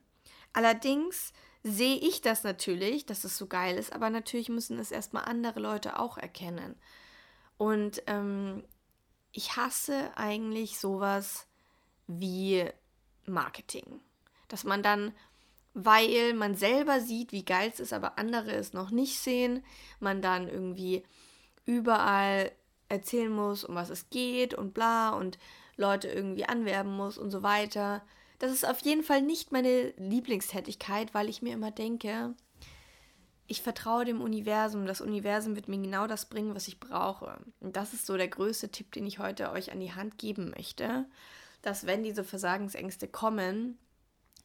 Allerdings 0.54 1.34
sehe 1.64 1.96
ich 1.96 2.22
das 2.22 2.44
natürlich, 2.44 3.06
dass 3.06 3.24
es 3.24 3.38
so 3.38 3.48
geil 3.48 3.78
ist, 3.78 3.94
aber 3.94 4.10
natürlich 4.10 4.50
müssen 4.50 4.78
es 4.78 4.92
erstmal 4.92 5.26
andere 5.26 5.60
Leute 5.60 6.00
auch 6.00 6.18
erkennen. 6.18 6.76
Und 7.58 8.04
ähm, 8.08 8.64
ich 9.32 9.56
hasse 9.56 10.12
eigentlich 10.16 10.80
sowas 10.80 11.48
wie 12.08 12.66
Marketing. 13.26 14.02
Dass 14.48 14.64
man 14.64 14.84
dann, 14.84 15.14
weil 15.74 16.34
man 16.34 16.56
selber 16.56 17.00
sieht, 17.00 17.32
wie 17.32 17.46
geil 17.46 17.72
es 17.74 17.80
ist, 17.80 17.94
aber 17.94 18.18
andere 18.20 18.52
es 18.52 18.74
noch 18.74 18.92
nicht 18.92 19.20
sehen, 19.20 19.64
man 20.00 20.22
dann 20.22 20.48
irgendwie 20.48 21.04
überall 21.66 22.52
erzählen 22.90 23.32
muss, 23.32 23.64
um 23.64 23.76
was 23.76 23.90
es 23.90 24.10
geht 24.10 24.54
und 24.54 24.74
bla 24.74 25.12
und 25.12 25.40
Leute 25.78 26.08
irgendwie 26.08 26.46
anwerben 26.46 26.96
muss 26.96 27.18
und 27.18 27.32
so 27.32 27.42
weiter. 27.42 28.04
Das 28.40 28.52
ist 28.52 28.68
auf 28.68 28.80
jeden 28.82 29.04
Fall 29.04 29.22
nicht 29.22 29.52
meine 29.52 29.94
Lieblingstätigkeit, 29.98 31.14
weil 31.14 31.30
ich 31.30 31.42
mir 31.42 31.54
immer 31.54 31.72
denke, 31.72 32.36
ich 33.48 33.62
vertraue 33.62 34.06
dem 34.06 34.22
Universum. 34.22 34.86
Das 34.86 35.02
Universum 35.02 35.56
wird 35.56 35.68
mir 35.68 35.78
genau 35.78 36.08
das 36.08 36.28
bringen, 36.28 36.56
was 36.56 36.68
ich 36.68 36.80
brauche. 36.80 37.38
Und 37.60 37.76
das 37.76 37.94
ist 37.94 38.06
so 38.06 38.18
der 38.18 38.28
größte 38.28 38.70
Tipp, 38.70 38.92
den 38.94 39.06
ich 39.06 39.20
heute 39.20 39.52
euch 39.52 39.72
an 39.72 39.80
die 39.80 39.94
Hand 39.94 40.18
geben 40.18 40.52
möchte, 40.52 41.06
dass 41.62 41.86
wenn 41.86 42.04
diese 42.04 42.24
Versagensängste 42.24 43.08
kommen, 43.08 43.78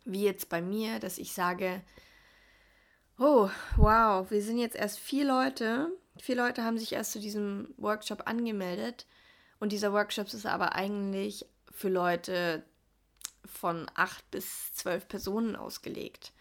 wie 0.05 0.25
jetzt 0.25 0.49
bei 0.49 0.62
mir, 0.62 0.99
dass 0.99 1.19
ich 1.19 1.33
sage, 1.33 1.83
oh, 3.19 3.50
wow, 3.76 4.31
wir 4.31 4.43
sind 4.43 4.59
jetzt 4.59 4.76
erst 4.76 4.99
vier 4.99 5.25
Leute. 5.25 5.90
Vier 6.21 6.37
Leute 6.37 6.64
haben 6.64 6.78
sich 6.78 6.93
erst 6.93 7.12
zu 7.12 7.21
diesem 7.21 7.75
Workshop 7.76 8.26
angemeldet. 8.26 9.07
Und 9.61 9.73
dieser 9.73 9.93
Workshop 9.93 10.26
ist 10.33 10.47
aber 10.47 10.75
eigentlich 10.75 11.47
für 11.71 11.88
Leute 11.88 12.64
von 13.45 13.90
acht 13.95 14.28
bis 14.31 14.73
zwölf 14.75 15.09
Personen 15.09 15.57
ausgelegt. 15.57 16.33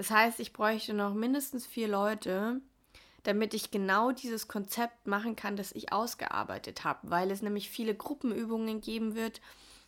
Das 0.00 0.10
heißt, 0.10 0.40
ich 0.40 0.54
bräuchte 0.54 0.94
noch 0.94 1.12
mindestens 1.12 1.66
vier 1.66 1.86
Leute, 1.86 2.62
damit 3.22 3.52
ich 3.52 3.70
genau 3.70 4.12
dieses 4.12 4.48
Konzept 4.48 5.06
machen 5.06 5.36
kann, 5.36 5.56
das 5.56 5.72
ich 5.72 5.92
ausgearbeitet 5.92 6.84
habe, 6.84 7.10
weil 7.10 7.30
es 7.30 7.42
nämlich 7.42 7.68
viele 7.68 7.94
Gruppenübungen 7.94 8.80
geben 8.80 9.14
wird, 9.14 9.42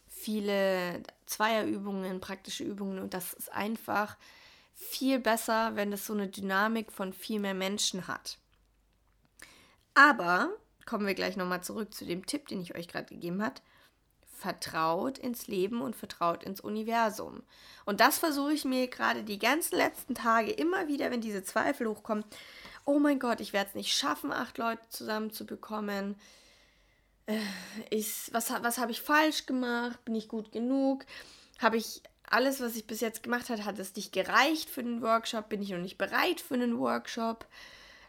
viele 0.09 1.03
Zweierübungen, 1.25 2.21
praktische 2.21 2.63
Übungen. 2.63 2.99
Und 2.99 3.15
das 3.15 3.33
ist 3.33 3.51
einfach 3.55 4.19
viel 4.75 5.19
besser, 5.19 5.77
wenn 5.77 5.95
es 5.95 6.05
so 6.05 6.13
eine 6.13 6.29
Dynamik 6.29 6.93
von 6.93 7.15
viel 7.15 7.41
mehr 7.41 7.55
Menschen 7.55 8.07
hat. 8.07 8.37
Aber 9.95 10.51
kommen 10.85 11.07
wir 11.07 11.15
gleich 11.15 11.39
nochmal 11.39 11.65
zurück 11.65 11.95
zu 11.95 12.05
dem 12.05 12.27
Tipp, 12.27 12.49
den 12.49 12.61
ich 12.61 12.75
euch 12.75 12.87
gerade 12.87 13.07
gegeben 13.07 13.43
habe 13.43 13.63
vertraut 14.43 15.19
ins 15.19 15.47
Leben 15.47 15.81
und 15.81 15.95
vertraut 15.95 16.43
ins 16.43 16.61
Universum. 16.61 17.45
Und 17.85 18.01
das 18.01 18.19
versuche 18.19 18.53
ich 18.53 18.65
mir 18.65 18.89
gerade 18.89 19.23
die 19.23 19.39
ganzen 19.39 19.77
letzten 19.77 20.17
Tage 20.17 20.51
immer 20.51 20.89
wieder, 20.89 21.11
wenn 21.13 21.21
diese 21.21 21.45
Zweifel 21.45 21.89
hochkommen. 21.89 22.25
Oh 22.85 22.99
mein 22.99 23.21
Gott, 23.21 23.41
ich 23.41 23.53
werde 23.53 23.69
es 23.69 23.77
nicht 23.77 23.97
schaffen, 23.97 24.33
acht 24.33 24.59
Leute 24.59 24.83
zusammenzubekommen. 24.89 26.17
Äh, 27.27 27.39
was 28.33 28.51
was 28.51 28.79
habe 28.79 28.91
ich 28.91 29.01
falsch 29.01 29.47
gemacht? 29.47 30.05
Bin 30.05 30.17
ich 30.17 30.27
gut 30.27 30.51
genug? 30.51 31.07
Habe 31.61 31.77
ich 31.77 32.03
alles, 32.29 32.61
was 32.61 32.75
ich 32.75 32.89
bis 32.89 33.01
jetzt 33.01 33.23
gemacht 33.23 33.49
habe, 33.49 33.65
hat 33.65 33.79
es 33.79 33.95
nicht 33.95 34.13
gereicht 34.13 34.69
für 34.69 34.83
den 34.83 35.03
Workshop? 35.03 35.49
Bin 35.49 35.63
ich 35.63 35.71
noch 35.71 35.79
nicht 35.79 35.99
bereit 35.99 36.41
für 36.41 36.55
einen 36.55 36.81
Workshop? 36.81 37.47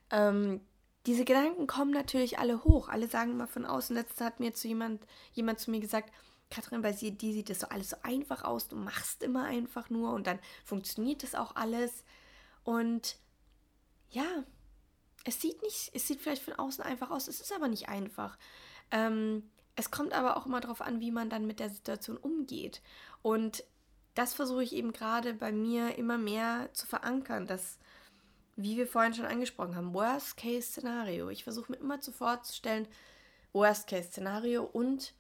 Ähm, 0.09 0.61
diese 1.05 1.25
Gedanken 1.25 1.67
kommen 1.67 1.91
natürlich 1.91 2.39
alle 2.39 2.63
hoch. 2.63 2.87
Alle 2.87 3.07
sagen 3.07 3.31
immer 3.31 3.47
von 3.47 3.65
außen. 3.65 3.95
Letztens 3.95 4.21
hat 4.21 4.39
mir 4.39 4.53
zu 4.53 4.67
jemand, 4.67 5.05
jemand 5.33 5.59
zu 5.59 5.71
mir 5.71 5.79
gesagt, 5.79 6.11
Katrin, 6.49 6.81
bei 6.81 6.91
dir 6.91 7.33
sieht 7.33 7.49
das 7.49 7.61
so 7.61 7.67
alles 7.67 7.89
so 7.89 7.97
einfach 8.03 8.43
aus. 8.43 8.67
Du 8.67 8.75
machst 8.75 9.23
immer 9.23 9.43
einfach 9.45 9.89
nur 9.89 10.13
und 10.13 10.27
dann 10.27 10.39
funktioniert 10.63 11.23
das 11.23 11.35
auch 11.35 11.55
alles. 11.55 12.03
Und 12.63 13.17
ja, 14.11 14.43
es 15.25 15.41
sieht 15.41 15.61
nicht, 15.61 15.91
es 15.93 16.07
sieht 16.07 16.21
vielleicht 16.21 16.43
von 16.43 16.53
außen 16.53 16.83
einfach 16.83 17.09
aus, 17.09 17.27
es 17.27 17.41
ist 17.41 17.53
aber 17.53 17.67
nicht 17.67 17.89
einfach. 17.89 18.37
Ähm, 18.91 19.49
es 19.75 19.89
kommt 19.89 20.13
aber 20.13 20.37
auch 20.37 20.45
immer 20.45 20.59
darauf 20.59 20.81
an, 20.81 20.99
wie 20.99 21.11
man 21.11 21.29
dann 21.29 21.47
mit 21.47 21.59
der 21.59 21.69
Situation 21.69 22.17
umgeht. 22.17 22.81
Und 23.21 23.63
das 24.13 24.33
versuche 24.33 24.63
ich 24.63 24.73
eben 24.73 24.93
gerade 24.93 25.33
bei 25.33 25.51
mir 25.51 25.97
immer 25.97 26.17
mehr 26.17 26.69
zu 26.73 26.85
verankern, 26.85 27.47
dass 27.47 27.79
wie 28.55 28.77
wir 28.77 28.87
vorhin 28.87 29.13
schon 29.13 29.25
angesprochen 29.25 29.75
haben, 29.75 29.93
Worst-Case-Szenario. 29.93 31.29
Ich 31.29 31.43
versuche 31.43 31.71
mir 31.71 31.79
immer 31.79 32.01
zu 32.01 32.11
vorzustellen, 32.11 32.87
Worst-Case-Szenario 33.53 34.63
und 34.63 35.13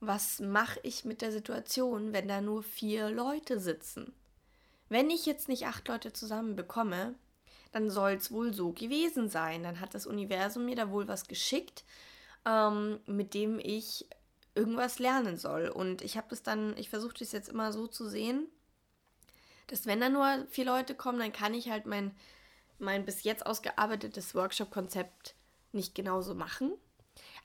was 0.00 0.40
mache 0.40 0.80
ich 0.82 1.04
mit 1.04 1.20
der 1.20 1.30
Situation, 1.30 2.12
wenn 2.12 2.28
da 2.28 2.40
nur 2.40 2.62
vier 2.62 3.10
Leute 3.10 3.60
sitzen? 3.60 4.14
Wenn 4.88 5.10
ich 5.10 5.26
jetzt 5.26 5.48
nicht 5.48 5.66
acht 5.66 5.86
Leute 5.88 6.12
zusammen 6.12 6.56
bekomme, 6.56 7.14
dann 7.70 7.90
soll 7.90 8.12
es 8.12 8.32
wohl 8.32 8.52
so 8.52 8.72
gewesen 8.72 9.28
sein. 9.28 9.62
Dann 9.62 9.80
hat 9.80 9.94
das 9.94 10.06
Universum 10.06 10.64
mir 10.64 10.74
da 10.74 10.90
wohl 10.90 11.06
was 11.06 11.28
geschickt, 11.28 11.84
ähm, 12.44 12.98
mit 13.06 13.34
dem 13.34 13.58
ich 13.58 14.08
irgendwas 14.54 14.98
lernen 14.98 15.36
soll. 15.36 15.68
Und 15.68 16.02
ich 16.02 16.16
habe 16.16 16.26
das 16.30 16.42
dann, 16.42 16.76
ich 16.76 16.90
versuche 16.90 17.14
das 17.18 17.32
jetzt 17.32 17.48
immer 17.48 17.72
so 17.72 17.86
zu 17.86 18.08
sehen, 18.08 18.48
dass 19.68 19.86
wenn 19.86 20.00
da 20.00 20.08
nur 20.08 20.46
vier 20.48 20.64
Leute 20.64 20.94
kommen, 20.94 21.20
dann 21.20 21.32
kann 21.32 21.54
ich 21.54 21.70
halt 21.70 21.86
mein 21.86 22.16
mein 22.80 23.04
bis 23.04 23.22
jetzt 23.24 23.46
ausgearbeitetes 23.46 24.34
Workshop-Konzept 24.34 25.34
nicht 25.72 25.94
genauso 25.94 26.34
machen. 26.34 26.72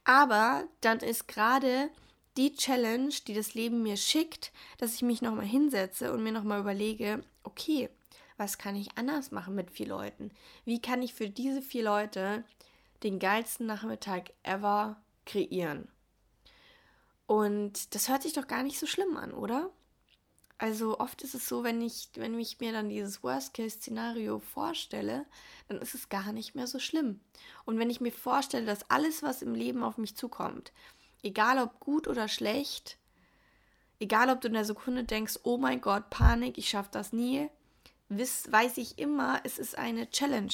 Aber 0.03 0.67
dann 0.81 0.99
ist 0.99 1.27
gerade 1.27 1.89
die 2.37 2.53
Challenge, 2.53 3.13
die 3.27 3.33
das 3.33 3.53
Leben 3.53 3.81
mir 3.81 3.97
schickt, 3.97 4.51
dass 4.77 4.95
ich 4.95 5.01
mich 5.01 5.21
nochmal 5.21 5.45
hinsetze 5.45 6.11
und 6.11 6.23
mir 6.23 6.31
nochmal 6.31 6.59
überlege, 6.59 7.23
okay, 7.43 7.89
was 8.37 8.57
kann 8.57 8.75
ich 8.75 8.97
anders 8.97 9.31
machen 9.31 9.55
mit 9.55 9.71
vier 9.71 9.87
Leuten? 9.87 10.31
Wie 10.65 10.81
kann 10.81 11.01
ich 11.01 11.13
für 11.13 11.29
diese 11.29 11.61
vier 11.61 11.83
Leute 11.83 12.43
den 13.03 13.19
geilsten 13.19 13.65
Nachmittag 13.65 14.33
ever 14.43 15.01
kreieren? 15.25 15.87
Und 17.27 17.95
das 17.95 18.09
hört 18.09 18.23
sich 18.23 18.33
doch 18.33 18.47
gar 18.47 18.63
nicht 18.63 18.77
so 18.77 18.85
schlimm 18.85 19.17
an, 19.17 19.33
oder? 19.33 19.71
Also 20.57 20.99
oft 20.99 21.21
ist 21.21 21.35
es 21.35 21.49
so, 21.49 21.63
wenn 21.63 21.81
ich, 21.81 22.09
wenn 22.15 22.39
ich 22.39 22.59
mir 22.59 22.71
dann 22.71 22.87
dieses 22.87 23.21
Worst-Case-Szenario 23.23 24.39
vorstelle, 24.39 25.25
dann 25.67 25.79
ist 25.79 25.95
es 25.95 26.07
gar 26.07 26.31
nicht 26.31 26.55
mehr 26.55 26.67
so 26.67 26.79
schlimm. 26.79 27.19
Und 27.65 27.77
wenn 27.77 27.89
ich 27.89 27.99
mir 27.99 28.13
vorstelle, 28.13 28.65
dass 28.65 28.89
alles, 28.89 29.21
was 29.21 29.41
im 29.41 29.53
Leben 29.53 29.83
auf 29.83 29.97
mich 29.97 30.15
zukommt, 30.15 30.71
egal 31.23 31.59
ob 31.59 31.79
gut 31.81 32.07
oder 32.07 32.29
schlecht, 32.29 32.97
egal 33.99 34.29
ob 34.29 34.39
du 34.39 34.47
in 34.47 34.53
der 34.53 34.63
Sekunde 34.63 35.03
denkst, 35.03 35.39
oh 35.43 35.57
mein 35.57 35.81
Gott, 35.81 36.09
Panik, 36.09 36.57
ich 36.57 36.69
schaffe 36.69 36.89
das 36.91 37.11
nie, 37.11 37.49
wiss, 38.07 38.49
weiß 38.49 38.77
ich 38.77 38.97
immer, 38.97 39.41
es 39.43 39.59
ist 39.59 39.77
eine 39.77 40.09
Challenge. 40.09 40.53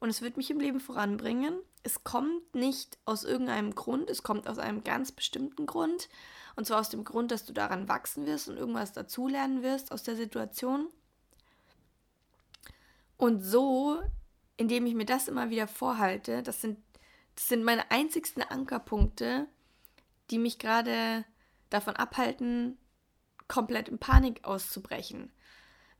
Und 0.00 0.10
es 0.10 0.20
wird 0.20 0.36
mich 0.36 0.50
im 0.50 0.60
Leben 0.60 0.80
voranbringen. 0.80 1.54
Es 1.82 2.04
kommt 2.04 2.54
nicht 2.54 2.98
aus 3.06 3.24
irgendeinem 3.24 3.74
Grund, 3.74 4.10
es 4.10 4.22
kommt 4.22 4.48
aus 4.48 4.58
einem 4.58 4.84
ganz 4.84 5.12
bestimmten 5.12 5.64
Grund. 5.64 6.10
Und 6.56 6.66
zwar 6.66 6.80
aus 6.80 6.88
dem 6.88 7.04
Grund, 7.04 7.30
dass 7.30 7.44
du 7.44 7.52
daran 7.52 7.88
wachsen 7.88 8.26
wirst 8.26 8.48
und 8.48 8.56
irgendwas 8.56 8.92
dazulernen 8.92 9.62
wirst 9.62 9.92
aus 9.92 10.02
der 10.02 10.16
Situation. 10.16 10.88
Und 13.16 13.42
so, 13.42 14.00
indem 14.56 14.86
ich 14.86 14.94
mir 14.94 15.06
das 15.06 15.28
immer 15.28 15.50
wieder 15.50 15.66
vorhalte, 15.66 16.42
das 16.42 16.60
sind, 16.60 16.78
das 17.34 17.48
sind 17.48 17.64
meine 17.64 17.90
einzigsten 17.90 18.42
Ankerpunkte, 18.42 19.46
die 20.30 20.38
mich 20.38 20.58
gerade 20.58 21.24
davon 21.70 21.96
abhalten, 21.96 22.78
komplett 23.48 23.88
in 23.88 23.98
Panik 23.98 24.44
auszubrechen. 24.44 25.32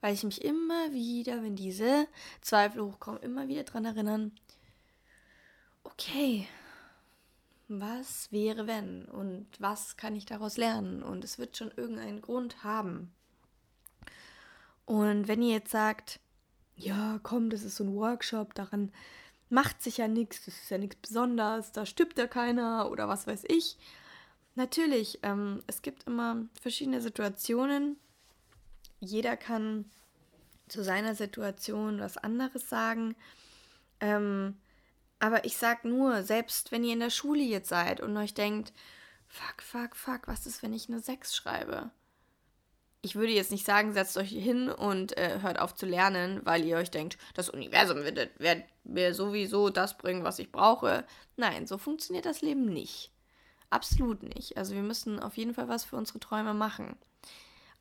Weil 0.01 0.15
ich 0.15 0.23
mich 0.23 0.45
immer 0.45 0.93
wieder, 0.93 1.43
wenn 1.43 1.57
diese 1.57 2.07
Zweifel 2.41 2.83
hochkommen, 2.83 3.23
immer 3.23 3.49
wieder 3.49 3.65
daran 3.65 3.87
erinnern, 3.87 4.33
okay, 5.83 6.47
was 7.69 8.31
wäre 8.31 8.67
wenn 8.67 9.07
und 9.07 9.47
was 9.59 9.97
kann 9.97 10.17
ich 10.17 10.27
daraus 10.27 10.57
lernen 10.57 11.03
und 11.03 11.25
es 11.25 11.39
wird 11.39 11.57
schon 11.57 11.71
irgendeinen 11.77 12.21
Grund 12.21 12.63
haben. 12.63 13.13
Und 14.85 15.29
wenn 15.29 15.43
ihr 15.43 15.55
jetzt 15.55 15.71
sagt, 15.71 16.21
ja, 16.77 17.19
komm, 17.23 17.51
das 17.51 17.63
ist 17.63 17.77
so 17.77 17.85
ein 17.85 17.95
Workshop, 17.95 18.55
daran 18.55 18.93
macht 19.49 19.83
sich 19.83 19.99
ja 19.99 20.09
nichts, 20.09 20.45
das 20.45 20.55
ist 20.55 20.71
ja 20.71 20.79
nichts 20.79 20.97
Besonderes, 20.97 21.73
da 21.73 21.87
stirbt 21.87 22.19
ja 22.19 22.27
keiner 22.27 22.91
oder 22.91 23.09
was 23.09 23.27
weiß 23.27 23.45
ich, 23.49 23.79
natürlich, 24.55 25.21
ähm, 25.23 25.63
es 25.67 25.83
gibt 25.83 26.05
immer 26.05 26.45
verschiedene 26.61 27.01
Situationen. 27.01 27.97
Jeder 29.01 29.37
kann 29.37 29.87
zu 30.69 30.83
seiner 30.83 31.15
Situation 31.15 32.01
was 32.01 32.17
anderes 32.17 32.69
sagen. 32.69 33.15
Ähm, 34.01 34.57
aber 35.25 35.47
ich 35.47 35.57
sag 35.57 35.87
nur, 35.87 36.23
selbst 36.23 36.71
wenn 36.71 36.85
ihr 36.85 36.93
in 36.93 37.01
der 37.01 37.09
Schule 37.09 37.41
jetzt 37.41 37.71
seid 37.71 38.03
und 38.03 38.15
euch 38.15 38.35
denkt, 38.35 38.75
fuck, 39.27 39.63
fuck, 39.63 39.97
fuck, 39.97 40.29
was 40.29 40.45
ist, 40.45 40.63
wenn 40.63 40.75
ich 40.75 40.91
eine 40.91 41.01
6 41.01 41.35
schreibe? 41.35 41.91
Ich 43.01 43.15
würde 43.15 43.33
jetzt 43.33 43.51
nicht 43.51 43.65
sagen, 43.65 43.95
setzt 43.95 44.19
euch 44.19 44.29
hin 44.29 44.69
und 44.69 45.17
äh, 45.17 45.41
hört 45.41 45.59
auf 45.59 45.75
zu 45.75 45.87
lernen, 45.87 46.43
weil 46.45 46.63
ihr 46.63 46.77
euch 46.77 46.91
denkt, 46.91 47.17
das 47.33 47.49
Universum 47.49 48.05
wird, 48.05 48.39
wird 48.39 48.65
mir 48.85 49.15
sowieso 49.15 49.71
das 49.71 49.97
bringen, 49.97 50.25
was 50.25 50.39
ich 50.39 50.53
brauche. 50.53 51.07
Nein, 51.37 51.67
so 51.67 51.79
funktioniert 51.79 52.27
das 52.27 52.43
Leben 52.43 52.67
nicht. 52.67 53.11
Absolut 53.71 54.23
nicht. 54.23 54.59
Also 54.59 54.75
wir 54.75 54.83
müssen 54.83 55.21
auf 55.21 55.39
jeden 55.39 55.55
Fall 55.55 55.69
was 55.69 55.85
für 55.85 55.97
unsere 55.97 56.21
Träume 56.21 56.53
machen. 56.53 56.97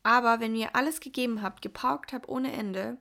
Aber 0.02 0.40
wenn 0.40 0.56
ihr 0.56 0.74
alles 0.74 1.00
gegeben 1.00 1.42
habt, 1.42 1.60
gepaukt 1.60 2.14
habt 2.14 2.26
ohne 2.26 2.52
Ende 2.52 2.96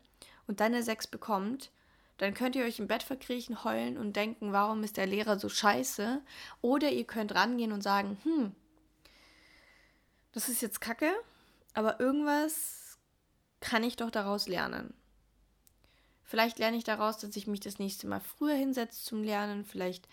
und 0.47 0.59
dann 0.59 0.73
eine 0.73 0.83
6 0.83 1.07
bekommt, 1.07 1.71
dann 2.17 2.33
könnt 2.33 2.55
ihr 2.55 2.65
euch 2.65 2.79
im 2.79 2.87
Bett 2.87 3.03
verkriechen, 3.03 3.63
heulen 3.63 3.97
und 3.97 4.15
denken, 4.15 4.53
warum 4.53 4.83
ist 4.83 4.97
der 4.97 5.07
Lehrer 5.07 5.39
so 5.39 5.49
scheiße? 5.49 6.21
Oder 6.61 6.91
ihr 6.91 7.05
könnt 7.05 7.33
rangehen 7.35 7.71
und 7.71 7.81
sagen, 7.81 8.17
hm, 8.23 8.55
das 10.31 10.49
ist 10.49 10.61
jetzt 10.61 10.81
kacke, 10.81 11.11
aber 11.73 11.99
irgendwas 11.99 12.97
kann 13.59 13.83
ich 13.83 13.95
doch 13.95 14.11
daraus 14.11 14.47
lernen. 14.47 14.93
Vielleicht 16.23 16.59
lerne 16.59 16.77
ich 16.77 16.83
daraus, 16.83 17.17
dass 17.17 17.35
ich 17.35 17.47
mich 17.47 17.59
das 17.59 17.79
nächste 17.79 18.07
Mal 18.07 18.19
früher 18.19 18.55
hinsetze 18.55 19.03
zum 19.03 19.23
Lernen. 19.23 19.65
Vielleicht 19.65 20.07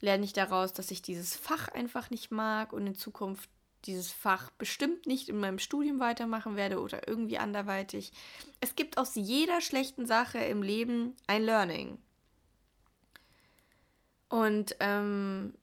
lerne 0.00 0.24
ich 0.24 0.32
daraus, 0.32 0.72
dass 0.72 0.90
ich 0.90 1.02
dieses 1.02 1.36
Fach 1.36 1.68
einfach 1.68 2.10
nicht 2.10 2.30
mag 2.30 2.72
und 2.72 2.86
in 2.86 2.94
Zukunft 2.94 3.50
dieses 3.86 4.12
Fach 4.12 4.50
bestimmt 4.50 5.06
nicht 5.06 5.28
in 5.28 5.38
meinem 5.38 5.58
Studium 5.58 6.00
weitermachen 6.00 6.56
werde 6.56 6.80
oder 6.80 7.08
irgendwie 7.08 7.38
anderweitig. 7.38 8.12
Es 8.60 8.76
gibt 8.76 8.98
aus 8.98 9.14
jeder 9.14 9.60
schlechten 9.60 10.06
Sache 10.06 10.38
im 10.38 10.62
Leben 10.62 11.14
ein 11.26 11.42
Learning. 11.42 11.98
Und 14.28 14.76
ähm, 14.80 15.54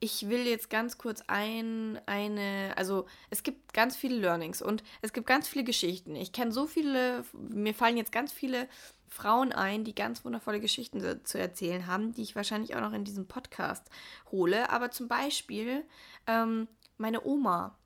ich 0.00 0.28
will 0.28 0.46
jetzt 0.48 0.68
ganz 0.68 0.98
kurz 0.98 1.22
ein, 1.28 2.00
eine, 2.06 2.72
also 2.76 3.06
es 3.30 3.44
gibt 3.44 3.72
ganz 3.72 3.96
viele 3.96 4.16
Learnings 4.16 4.60
und 4.60 4.82
es 5.00 5.12
gibt 5.12 5.28
ganz 5.28 5.46
viele 5.46 5.62
Geschichten. 5.62 6.16
Ich 6.16 6.32
kenne 6.32 6.50
so 6.50 6.66
viele, 6.66 7.24
mir 7.32 7.72
fallen 7.72 7.96
jetzt 7.96 8.10
ganz 8.10 8.32
viele 8.32 8.68
Frauen 9.12 9.52
ein, 9.52 9.84
die 9.84 9.94
ganz 9.94 10.24
wundervolle 10.24 10.58
Geschichten 10.58 11.24
zu 11.24 11.38
erzählen 11.38 11.86
haben, 11.86 12.12
die 12.14 12.22
ich 12.22 12.34
wahrscheinlich 12.34 12.74
auch 12.74 12.80
noch 12.80 12.94
in 12.94 13.04
diesem 13.04 13.28
Podcast 13.28 13.88
hole. 14.32 14.70
Aber 14.70 14.90
zum 14.90 15.06
Beispiel 15.06 15.84
ähm, 16.26 16.68
meine 16.98 17.24
Oma. 17.24 17.76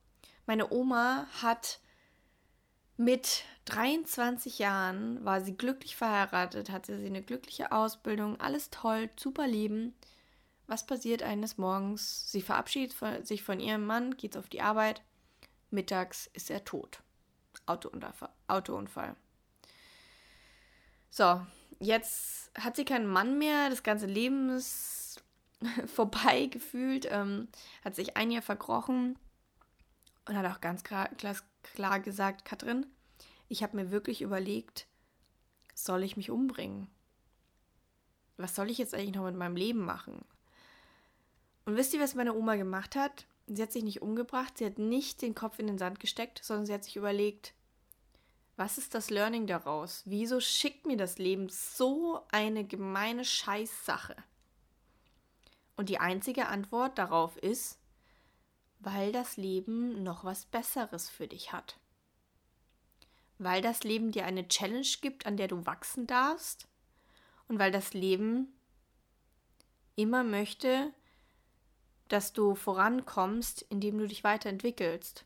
Meine 0.46 0.70
Oma 0.70 1.26
hat 1.42 1.80
mit 2.96 3.44
23 3.66 4.58
Jahren, 4.58 5.24
war 5.24 5.40
sie 5.40 5.56
glücklich 5.56 5.96
verheiratet, 5.96 6.70
hatte 6.70 6.98
sie 6.98 7.06
eine 7.06 7.22
glückliche 7.22 7.72
Ausbildung, 7.72 8.40
alles 8.40 8.70
toll, 8.70 9.10
super 9.16 9.46
Leben. 9.46 9.94
Was 10.66 10.86
passiert 10.86 11.22
eines 11.22 11.58
Morgens? 11.58 12.30
Sie 12.30 12.42
verabschiedet 12.42 12.96
sich 13.26 13.42
von 13.42 13.60
ihrem 13.60 13.86
Mann, 13.86 14.16
geht 14.16 14.36
auf 14.36 14.48
die 14.48 14.62
Arbeit. 14.62 15.02
Mittags 15.70 16.28
ist 16.32 16.50
er 16.50 16.64
tot. 16.64 17.00
Autounfall. 17.66 18.30
Autounfall. 18.48 19.16
So, 21.10 21.40
jetzt 21.78 22.50
hat 22.58 22.76
sie 22.76 22.84
keinen 22.84 23.06
Mann 23.06 23.38
mehr, 23.38 23.70
das 23.70 23.82
ganze 23.82 24.06
Leben 24.06 24.50
ist 24.50 25.05
vorbei 25.86 26.46
gefühlt, 26.46 27.06
ähm, 27.10 27.48
hat 27.84 27.94
sich 27.94 28.16
ein 28.16 28.30
Jahr 28.30 28.42
verkrochen 28.42 29.18
und 30.26 30.36
hat 30.36 30.46
auch 30.46 30.60
ganz 30.60 30.82
klar, 30.84 31.08
klar 31.62 32.00
gesagt, 32.00 32.44
Katrin, 32.44 32.86
ich 33.48 33.62
habe 33.62 33.76
mir 33.76 33.90
wirklich 33.90 34.22
überlegt, 34.22 34.86
soll 35.74 36.02
ich 36.02 36.16
mich 36.16 36.30
umbringen? 36.30 36.88
Was 38.36 38.54
soll 38.54 38.70
ich 38.70 38.78
jetzt 38.78 38.94
eigentlich 38.94 39.14
noch 39.14 39.24
mit 39.24 39.36
meinem 39.36 39.56
Leben 39.56 39.84
machen? 39.84 40.24
Und 41.64 41.76
wisst 41.76 41.94
ihr, 41.94 42.00
was 42.00 42.14
meine 42.14 42.34
Oma 42.34 42.56
gemacht 42.56 42.96
hat? 42.96 43.26
Sie 43.46 43.62
hat 43.62 43.72
sich 43.72 43.84
nicht 43.84 44.02
umgebracht, 44.02 44.58
sie 44.58 44.66
hat 44.66 44.78
nicht 44.78 45.22
den 45.22 45.34
Kopf 45.34 45.58
in 45.58 45.68
den 45.68 45.78
Sand 45.78 46.00
gesteckt, 46.00 46.40
sondern 46.42 46.66
sie 46.66 46.74
hat 46.74 46.84
sich 46.84 46.96
überlegt, 46.96 47.54
was 48.56 48.78
ist 48.78 48.94
das 48.94 49.10
Learning 49.10 49.46
daraus? 49.46 50.02
Wieso 50.06 50.40
schickt 50.40 50.86
mir 50.86 50.96
das 50.96 51.18
Leben 51.18 51.48
so 51.48 52.22
eine 52.30 52.64
gemeine 52.64 53.24
Scheißsache? 53.24 54.16
Und 55.76 55.88
die 55.88 55.98
einzige 55.98 56.48
Antwort 56.48 56.98
darauf 56.98 57.36
ist, 57.36 57.78
weil 58.78 59.12
das 59.12 59.36
Leben 59.36 60.02
noch 60.02 60.24
was 60.24 60.46
Besseres 60.46 61.08
für 61.08 61.28
dich 61.28 61.52
hat. 61.52 61.78
Weil 63.38 63.60
das 63.60 63.84
Leben 63.84 64.12
dir 64.12 64.24
eine 64.24 64.48
Challenge 64.48 64.86
gibt, 65.02 65.26
an 65.26 65.36
der 65.36 65.48
du 65.48 65.66
wachsen 65.66 66.06
darfst. 66.06 66.66
Und 67.48 67.58
weil 67.58 67.70
das 67.70 67.92
Leben 67.92 68.48
immer 69.94 70.24
möchte, 70.24 70.92
dass 72.08 72.32
du 72.32 72.54
vorankommst, 72.54 73.62
indem 73.62 73.98
du 73.98 74.06
dich 74.06 74.24
weiterentwickelst. 74.24 75.24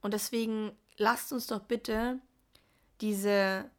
Und 0.00 0.12
deswegen 0.12 0.76
lasst 0.96 1.32
uns 1.32 1.46
doch 1.46 1.60
bitte 1.60 2.20
diese, 3.00 3.70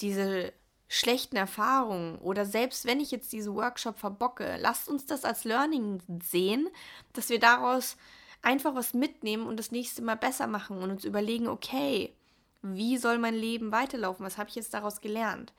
diese 0.00 0.52
schlechten 0.94 1.36
Erfahrungen 1.36 2.18
oder 2.18 2.46
selbst 2.46 2.86
wenn 2.86 3.00
ich 3.00 3.10
jetzt 3.10 3.32
diesen 3.32 3.54
Workshop 3.54 3.98
verbocke, 3.98 4.56
lasst 4.60 4.88
uns 4.88 5.06
das 5.06 5.24
als 5.24 5.42
Learning 5.42 6.00
sehen, 6.22 6.68
dass 7.12 7.30
wir 7.30 7.40
daraus 7.40 7.96
einfach 8.42 8.74
was 8.76 8.94
mitnehmen 8.94 9.46
und 9.46 9.58
das 9.58 9.72
nächste 9.72 10.02
Mal 10.02 10.16
besser 10.16 10.46
machen 10.46 10.78
und 10.78 10.90
uns 10.90 11.04
überlegen, 11.04 11.48
okay, 11.48 12.14
wie 12.62 12.96
soll 12.96 13.18
mein 13.18 13.34
Leben 13.34 13.72
weiterlaufen? 13.72 14.24
Was 14.24 14.38
habe 14.38 14.50
ich 14.50 14.54
jetzt 14.54 14.72
daraus 14.72 15.00
gelernt? 15.00 15.52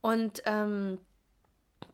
Und 0.00 0.42
ähm, 0.46 0.98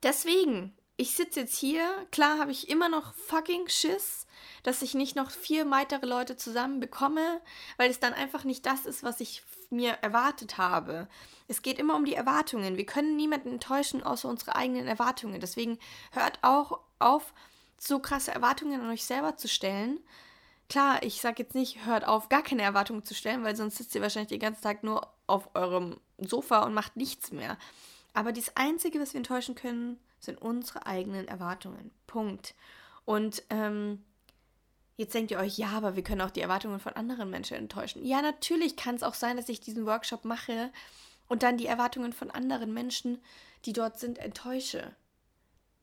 deswegen 0.03 0.72
ich 1.03 1.16
sitze 1.16 1.40
jetzt 1.40 1.57
hier, 1.57 1.85
klar 2.12 2.38
habe 2.38 2.53
ich 2.53 2.68
immer 2.68 2.88
noch 2.88 3.14
fucking 3.14 3.66
Schiss, 3.68 4.27
dass 4.62 4.83
ich 4.83 4.94
nicht 4.94 5.16
noch 5.16 5.31
vier 5.31 5.68
weitere 5.70 6.07
Leute 6.07 6.37
zusammen 6.37 6.81
bekomme, 6.81 7.40
weil 7.77 7.90
es 7.90 7.98
dann 7.98 8.12
einfach 8.12 8.44
nicht 8.44 8.66
das 8.66 8.87
ist, 8.87 9.03
was 9.03 9.20
ich 9.20 9.42
mir 9.72 9.92
erwartet 10.02 10.58
habe. 10.58 11.08
Es 11.48 11.62
geht 11.62 11.78
immer 11.78 11.96
um 11.96 12.04
die 12.04 12.14
Erwartungen. 12.14 12.76
Wir 12.76 12.87
können 12.87 13.16
niemanden 13.16 13.52
enttäuschen, 13.52 14.02
außer 14.02 14.28
unsere 14.28 14.54
eigenen 14.56 14.87
Erwartungen. 14.87 15.40
Deswegen 15.40 15.78
hört 16.12 16.38
auch 16.42 16.80
auf, 16.98 17.32
so 17.78 17.98
krasse 17.98 18.30
Erwartungen 18.32 18.80
an 18.80 18.90
euch 18.90 19.04
selber 19.04 19.37
zu 19.37 19.48
stellen. 19.48 19.98
Klar, 20.68 21.02
ich 21.02 21.20
sage 21.20 21.42
jetzt 21.42 21.54
nicht, 21.54 21.85
hört 21.85 22.06
auf, 22.06 22.28
gar 22.28 22.42
keine 22.42 22.62
Erwartungen 22.62 23.04
zu 23.04 23.14
stellen, 23.14 23.42
weil 23.44 23.56
sonst 23.56 23.76
sitzt 23.76 23.94
ihr 23.94 24.02
wahrscheinlich 24.02 24.30
den 24.30 24.40
ganzen 24.40 24.62
Tag 24.62 24.85
nur 24.85 25.12
auf 25.26 25.54
eurem 25.54 25.98
Sofa 26.18 26.62
und 26.62 26.74
macht 26.74 26.96
nichts 26.96 27.32
mehr. 27.32 27.58
Aber 28.14 28.32
das 28.32 28.56
Einzige, 28.56 29.00
was 29.00 29.14
wir 29.14 29.18
enttäuschen 29.18 29.54
können, 29.54 29.98
sind 30.20 30.40
unsere 30.40 30.87
eigenen 30.87 31.26
Erwartungen. 31.26 31.90
Punkt. 32.06 32.54
Und 33.04 33.42
ähm, 33.50 34.04
jetzt 34.96 35.14
denkt 35.14 35.31
ihr 35.31 35.38
euch, 35.38 35.59
ja, 35.59 35.70
aber 35.70 35.96
wir 35.96 36.02
können 36.02 36.20
auch 36.20 36.31
die 36.31 36.40
Erwartungen 36.40 36.81
von 36.81 36.92
anderen 36.94 37.31
Menschen 37.31 37.57
enttäuschen. 37.57 38.05
Ja, 38.05 38.22
natürlich 38.22 38.76
kann 38.76 38.94
es 38.94 39.02
auch 39.02 39.14
sein, 39.14 39.37
dass 39.37 39.48
ich 39.48 39.61
diesen 39.61 39.87
Workshop 39.87 40.24
mache 40.24 40.70
und 41.28 41.42
dann 41.42 41.57
die 41.57 41.66
Erwartungen 41.66 42.12
von 42.12 42.31
anderen 42.31 42.72
Menschen, 42.72 43.18
die 43.64 43.72
dort 43.72 43.98
sind, 43.98 44.18
enttäusche. 44.18 44.94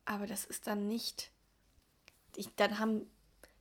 Aber 0.05 0.27
das 0.27 0.45
ist 0.45 0.67
dann 0.67 0.87
nicht. 0.87 1.31
Ich, 2.35 2.53
dann 2.55 2.79
haben, 2.79 3.09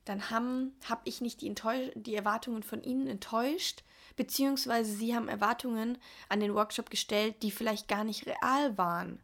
dann 0.05 0.29
haben, 0.29 0.75
habe 0.87 1.01
ich 1.05 1.21
nicht 1.21 1.41
die, 1.41 1.53
die 1.95 2.15
Erwartungen 2.15 2.63
von 2.63 2.83
ihnen 2.83 3.07
enttäuscht, 3.07 3.83
beziehungsweise 4.15 4.91
sie 4.91 5.15
haben 5.15 5.27
Erwartungen 5.27 5.97
an 6.27 6.39
den 6.39 6.53
Workshop 6.53 6.89
gestellt, 6.89 7.41
die 7.41 7.51
vielleicht 7.51 7.87
gar 7.87 8.03
nicht 8.03 8.25
real 8.27 8.77
waren. 8.77 9.21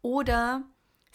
Oder 0.00 0.62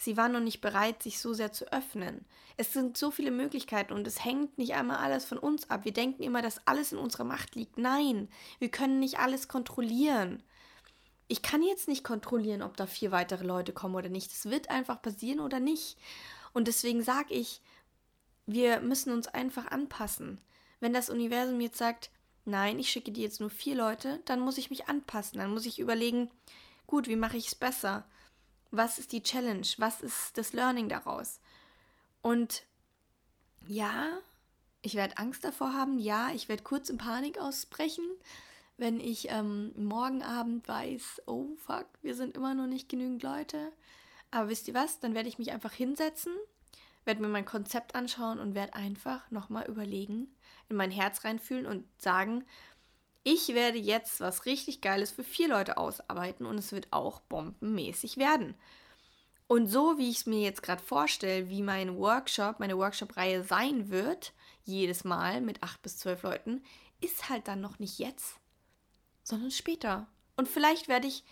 Sie 0.04 0.18
war 0.18 0.28
noch 0.28 0.40
nicht 0.40 0.60
bereit, 0.60 1.02
sich 1.02 1.18
so 1.18 1.32
sehr 1.32 1.50
zu 1.52 1.72
öffnen. 1.72 2.26
Es 2.58 2.74
sind 2.74 2.98
so 2.98 3.10
viele 3.10 3.30
Möglichkeiten 3.30 3.94
und 3.94 4.06
es 4.06 4.22
hängt 4.22 4.58
nicht 4.58 4.74
einmal 4.74 4.98
alles 4.98 5.24
von 5.24 5.38
uns 5.38 5.70
ab. 5.70 5.86
Wir 5.86 5.94
denken 5.94 6.22
immer, 6.22 6.42
dass 6.42 6.66
alles 6.66 6.92
in 6.92 6.98
unserer 6.98 7.24
Macht 7.24 7.54
liegt. 7.54 7.78
Nein, 7.78 8.28
wir 8.58 8.70
können 8.70 9.00
nicht 9.00 9.18
alles 9.18 9.48
kontrollieren. 9.48 10.42
Ich 11.26 11.40
kann 11.40 11.62
jetzt 11.62 11.88
nicht 11.88 12.04
kontrollieren, 12.04 12.60
ob 12.60 12.76
da 12.76 12.86
vier 12.86 13.12
weitere 13.12 13.46
Leute 13.46 13.72
kommen 13.72 13.94
oder 13.94 14.10
nicht. 14.10 14.30
Es 14.30 14.50
wird 14.50 14.68
einfach 14.68 15.00
passieren 15.00 15.40
oder 15.40 15.58
nicht. 15.58 15.96
Und 16.52 16.68
deswegen 16.68 17.02
sage 17.02 17.32
ich, 17.32 17.62
wir 18.44 18.80
müssen 18.80 19.10
uns 19.10 19.26
einfach 19.26 19.68
anpassen. 19.68 20.38
Wenn 20.80 20.92
das 20.92 21.08
Universum 21.08 21.62
jetzt 21.62 21.78
sagt, 21.78 22.10
nein, 22.44 22.78
ich 22.78 22.90
schicke 22.90 23.10
dir 23.10 23.24
jetzt 23.24 23.40
nur 23.40 23.48
vier 23.48 23.74
Leute, 23.74 24.20
dann 24.26 24.40
muss 24.40 24.58
ich 24.58 24.68
mich 24.68 24.86
anpassen. 24.86 25.38
Dann 25.38 25.50
muss 25.50 25.64
ich 25.64 25.78
überlegen, 25.78 26.30
gut, 26.86 27.08
wie 27.08 27.16
mache 27.16 27.38
ich 27.38 27.46
es 27.46 27.54
besser? 27.54 28.04
Was 28.76 28.98
ist 28.98 29.12
die 29.12 29.22
Challenge? 29.22 29.66
Was 29.78 30.00
ist 30.00 30.36
das 30.36 30.52
Learning 30.52 30.88
daraus? 30.88 31.40
Und 32.22 32.64
ja, 33.66 34.18
ich 34.82 34.94
werde 34.94 35.18
Angst 35.18 35.44
davor 35.44 35.72
haben. 35.72 35.98
Ja, 35.98 36.30
ich 36.34 36.48
werde 36.48 36.62
kurz 36.62 36.88
in 36.88 36.98
Panik 36.98 37.38
ausbrechen, 37.38 38.04
wenn 38.76 39.00
ich 39.00 39.30
ähm, 39.30 39.72
morgen 39.76 40.22
Abend 40.22 40.66
weiß, 40.68 41.22
oh 41.26 41.54
fuck, 41.56 41.86
wir 42.02 42.14
sind 42.14 42.36
immer 42.36 42.54
noch 42.54 42.66
nicht 42.66 42.88
genügend 42.88 43.22
Leute. 43.22 43.72
Aber 44.30 44.48
wisst 44.48 44.68
ihr 44.68 44.74
was? 44.74 45.00
Dann 45.00 45.14
werde 45.14 45.28
ich 45.28 45.38
mich 45.38 45.52
einfach 45.52 45.72
hinsetzen, 45.72 46.32
werde 47.04 47.22
mir 47.22 47.28
mein 47.28 47.44
Konzept 47.44 47.94
anschauen 47.94 48.38
und 48.40 48.54
werde 48.54 48.74
einfach 48.74 49.30
nochmal 49.30 49.66
überlegen, 49.66 50.34
in 50.68 50.76
mein 50.76 50.90
Herz 50.90 51.24
reinfühlen 51.24 51.66
und 51.66 51.86
sagen, 51.98 52.44
ich 53.24 53.48
werde 53.54 53.78
jetzt 53.78 54.20
was 54.20 54.46
richtig 54.46 54.82
Geiles 54.82 55.10
für 55.10 55.24
vier 55.24 55.48
Leute 55.48 55.78
ausarbeiten 55.78 56.46
und 56.46 56.58
es 56.58 56.72
wird 56.72 56.88
auch 56.92 57.20
bombenmäßig 57.20 58.18
werden. 58.18 58.54
Und 59.46 59.66
so 59.66 59.98
wie 59.98 60.10
ich 60.10 60.18
es 60.18 60.26
mir 60.26 60.40
jetzt 60.40 60.62
gerade 60.62 60.82
vorstelle, 60.82 61.48
wie 61.48 61.62
mein 61.62 61.96
Workshop, 61.96 62.60
meine 62.60 62.78
Workshop-Reihe 62.78 63.42
sein 63.42 63.90
wird, 63.90 64.32
jedes 64.64 65.04
Mal 65.04 65.40
mit 65.40 65.62
acht 65.62 65.82
bis 65.82 65.98
zwölf 65.98 66.22
Leuten, 66.22 66.62
ist 67.00 67.28
halt 67.28 67.48
dann 67.48 67.60
noch 67.60 67.78
nicht 67.78 67.98
jetzt, 67.98 68.36
sondern 69.22 69.50
später. 69.50 70.06
Und 70.36 70.48
vielleicht 70.48 70.88
werde 70.88 71.06
ich 71.06 71.24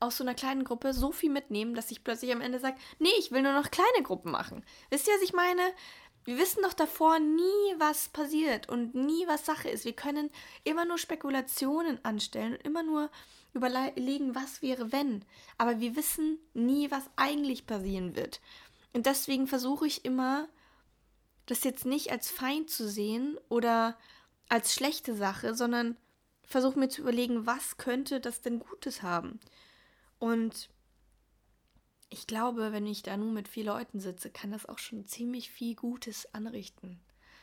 aus 0.00 0.16
so 0.16 0.24
einer 0.24 0.34
kleinen 0.34 0.64
Gruppe 0.64 0.92
so 0.92 1.12
viel 1.12 1.30
mitnehmen, 1.30 1.74
dass 1.74 1.92
ich 1.92 2.02
plötzlich 2.02 2.32
am 2.32 2.40
Ende 2.40 2.58
sage, 2.58 2.76
nee, 2.98 3.12
ich 3.18 3.30
will 3.30 3.42
nur 3.42 3.52
noch 3.52 3.70
kleine 3.70 4.02
Gruppen 4.02 4.32
machen. 4.32 4.64
Wisst 4.90 5.06
ihr, 5.06 5.14
was 5.14 5.22
ich 5.22 5.32
meine? 5.32 5.62
Wir 6.24 6.38
wissen 6.38 6.62
doch 6.62 6.72
davor 6.72 7.18
nie, 7.18 7.74
was 7.78 8.08
passiert 8.08 8.68
und 8.68 8.94
nie, 8.94 9.26
was 9.26 9.44
Sache 9.44 9.68
ist. 9.68 9.84
Wir 9.84 9.94
können 9.94 10.30
immer 10.62 10.84
nur 10.84 10.98
Spekulationen 10.98 12.02
anstellen 12.04 12.52
und 12.54 12.64
immer 12.64 12.82
nur 12.82 13.10
überlegen, 13.54 14.34
was 14.34 14.62
wäre, 14.62 14.92
wenn. 14.92 15.24
Aber 15.58 15.80
wir 15.80 15.96
wissen 15.96 16.38
nie, 16.54 16.90
was 16.90 17.04
eigentlich 17.16 17.66
passieren 17.66 18.14
wird. 18.14 18.40
Und 18.92 19.06
deswegen 19.06 19.46
versuche 19.46 19.86
ich 19.86 20.04
immer, 20.04 20.48
das 21.46 21.64
jetzt 21.64 21.86
nicht 21.86 22.12
als 22.12 22.30
Feind 22.30 22.70
zu 22.70 22.88
sehen 22.88 23.38
oder 23.48 23.98
als 24.48 24.74
schlechte 24.74 25.16
Sache, 25.16 25.54
sondern 25.54 25.96
versuche 26.44 26.78
mir 26.78 26.88
zu 26.88 27.02
überlegen, 27.02 27.46
was 27.46 27.78
könnte 27.78 28.20
das 28.20 28.42
denn 28.42 28.60
Gutes 28.60 29.02
haben. 29.02 29.40
Und 30.18 30.68
ich 32.12 32.26
glaube, 32.26 32.72
wenn 32.72 32.86
ich 32.86 33.02
da 33.02 33.16
nur 33.16 33.32
mit 33.32 33.48
vier 33.48 33.64
Leuten 33.64 33.98
sitze, 33.98 34.30
kann 34.30 34.52
das 34.52 34.66
auch 34.66 34.78
schon 34.78 35.06
ziemlich 35.06 35.50
viel 35.50 35.74
Gutes 35.74 36.32
anrichten. 36.34 37.00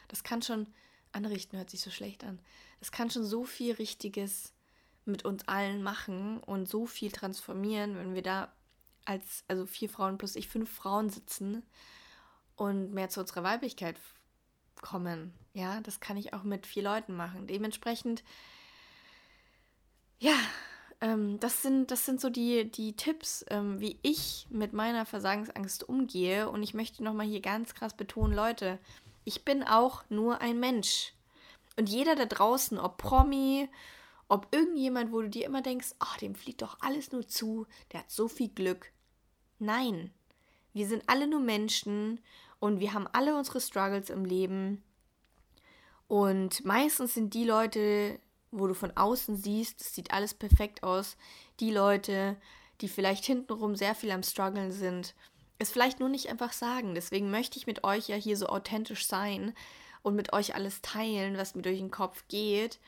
Das 0.08 0.24
kann 0.24 0.42
schon, 0.42 0.68
anrichten 1.12 1.58
hört 1.58 1.70
sich 1.70 1.82
so 1.82 1.90
schlecht 1.90 2.24
an, 2.24 2.40
das 2.80 2.92
kann 2.92 3.10
schon 3.10 3.26
so 3.26 3.44
viel 3.44 3.74
Richtiges 3.74 4.54
mit 5.06 5.26
uns 5.26 5.48
allen 5.48 5.82
machen 5.82 6.40
und 6.40 6.70
so 6.70 6.86
viel 6.86 7.12
transformieren, 7.12 7.96
wenn 7.96 8.14
wir 8.14 8.22
da 8.22 8.54
als, 9.06 9.44
also 9.48 9.66
vier 9.66 9.90
Frauen 9.90 10.18
plus 10.18 10.36
ich, 10.36 10.48
fünf 10.48 10.70
Frauen 10.72 11.10
sitzen 11.10 11.64
und 12.56 12.94
mehr 12.94 13.10
zu 13.10 13.22
unserer 13.22 13.44
Weiblichkeit 13.44 14.00
kommen. 14.82 15.34
Ja, 15.54 15.82
das 15.82 16.00
kann 16.00 16.16
ich 16.16 16.34
auch 16.34 16.44
mit 16.44 16.68
vier 16.68 16.84
Leuten 16.84 17.16
machen. 17.16 17.48
Dementsprechend, 17.48 18.24
ja, 20.20 20.36
ähm, 21.02 21.40
das, 21.40 21.62
sind, 21.62 21.92
das 21.92 22.06
sind 22.06 22.20
so 22.20 22.30
die, 22.30 22.70
die 22.70 22.96
Tipps, 22.96 23.46
ähm, 23.50 23.80
wie 23.80 23.98
ich 24.02 24.48
mit 24.50 24.74
meiner 24.74 25.06
Versagensangst 25.06 25.88
umgehe. 25.88 26.50
Und 26.50 26.64
ich 26.64 26.74
möchte 26.74 27.04
nochmal 27.04 27.28
hier 27.28 27.42
ganz 27.42 27.74
krass 27.74 27.94
betonen, 27.94 28.34
Leute, 28.34 28.80
ich 29.24 29.46
bin 29.46 29.64
auch 29.64 30.04
nur 30.10 30.42
ein 30.42 30.60
Mensch. 30.60 31.14
Und 31.78 31.90
jeder 31.90 32.16
da 32.16 32.26
draußen, 32.26 32.78
ob 32.78 32.98
Promi, 32.98 33.70
ob 34.28 34.48
irgendjemand, 34.52 35.12
wo 35.12 35.22
du 35.22 35.30
dir 35.30 35.46
immer 35.46 35.62
denkst, 35.62 35.96
oh, 36.02 36.18
dem 36.20 36.36
fliegt 36.36 36.62
doch 36.62 36.78
alles 36.82 37.12
nur 37.12 37.28
zu, 37.28 37.66
der 37.92 38.02
hat 38.02 38.12
so 38.12 38.28
viel 38.28 38.50
Glück. 38.50 38.92
Nein, 39.60 40.12
wir 40.74 40.88
sind 40.88 41.04
alle 41.08 41.28
nur 41.28 41.40
Menschen 41.40 42.20
und 42.60 42.80
wir 42.80 42.94
haben 42.94 43.08
alle 43.08 43.38
unsere 43.38 43.62
Struggles 43.62 44.10
im 44.10 44.26
Leben. 44.26 44.84
Und 46.08 46.66
meistens 46.66 47.14
sind 47.14 47.34
die 47.34 47.46
Leute, 47.46 48.20
wo 48.52 48.68
du 48.68 48.74
von 48.74 48.96
außen 48.96 49.38
siehst, 49.38 49.82
es 49.82 49.94
sieht 49.94 50.12
alles 50.12 50.34
perfekt 50.34 50.84
aus, 50.84 51.18
die 51.60 51.72
Leute, 51.72 52.38
die 52.82 52.88
vielleicht 52.88 53.26
hintenrum 53.26 53.76
sehr 53.76 53.96
viel 53.96 54.12
am 54.12 54.24
Struggeln 54.24 54.72
sind, 54.72 55.16
es 55.60 55.72
vielleicht 55.72 56.00
nur 56.00 56.10
nicht 56.10 56.30
einfach 56.30 56.54
sagen. 56.54 56.96
Deswegen 56.96 57.32
möchte 57.32 57.58
ich 57.58 57.68
mit 57.68 57.84
euch 57.84 58.08
ja 58.08 58.16
hier 58.16 58.38
so 58.38 58.48
authentisch 58.48 59.06
sein 59.06 59.54
und 60.02 60.16
mit 60.16 60.32
euch 60.32 60.56
alles 60.56 60.82
teilen, 60.82 61.38
was 61.38 61.56
mir 61.56 61.62
durch 61.62 61.80
den 61.80 61.92
Kopf 61.92 62.24
geht 62.30 62.80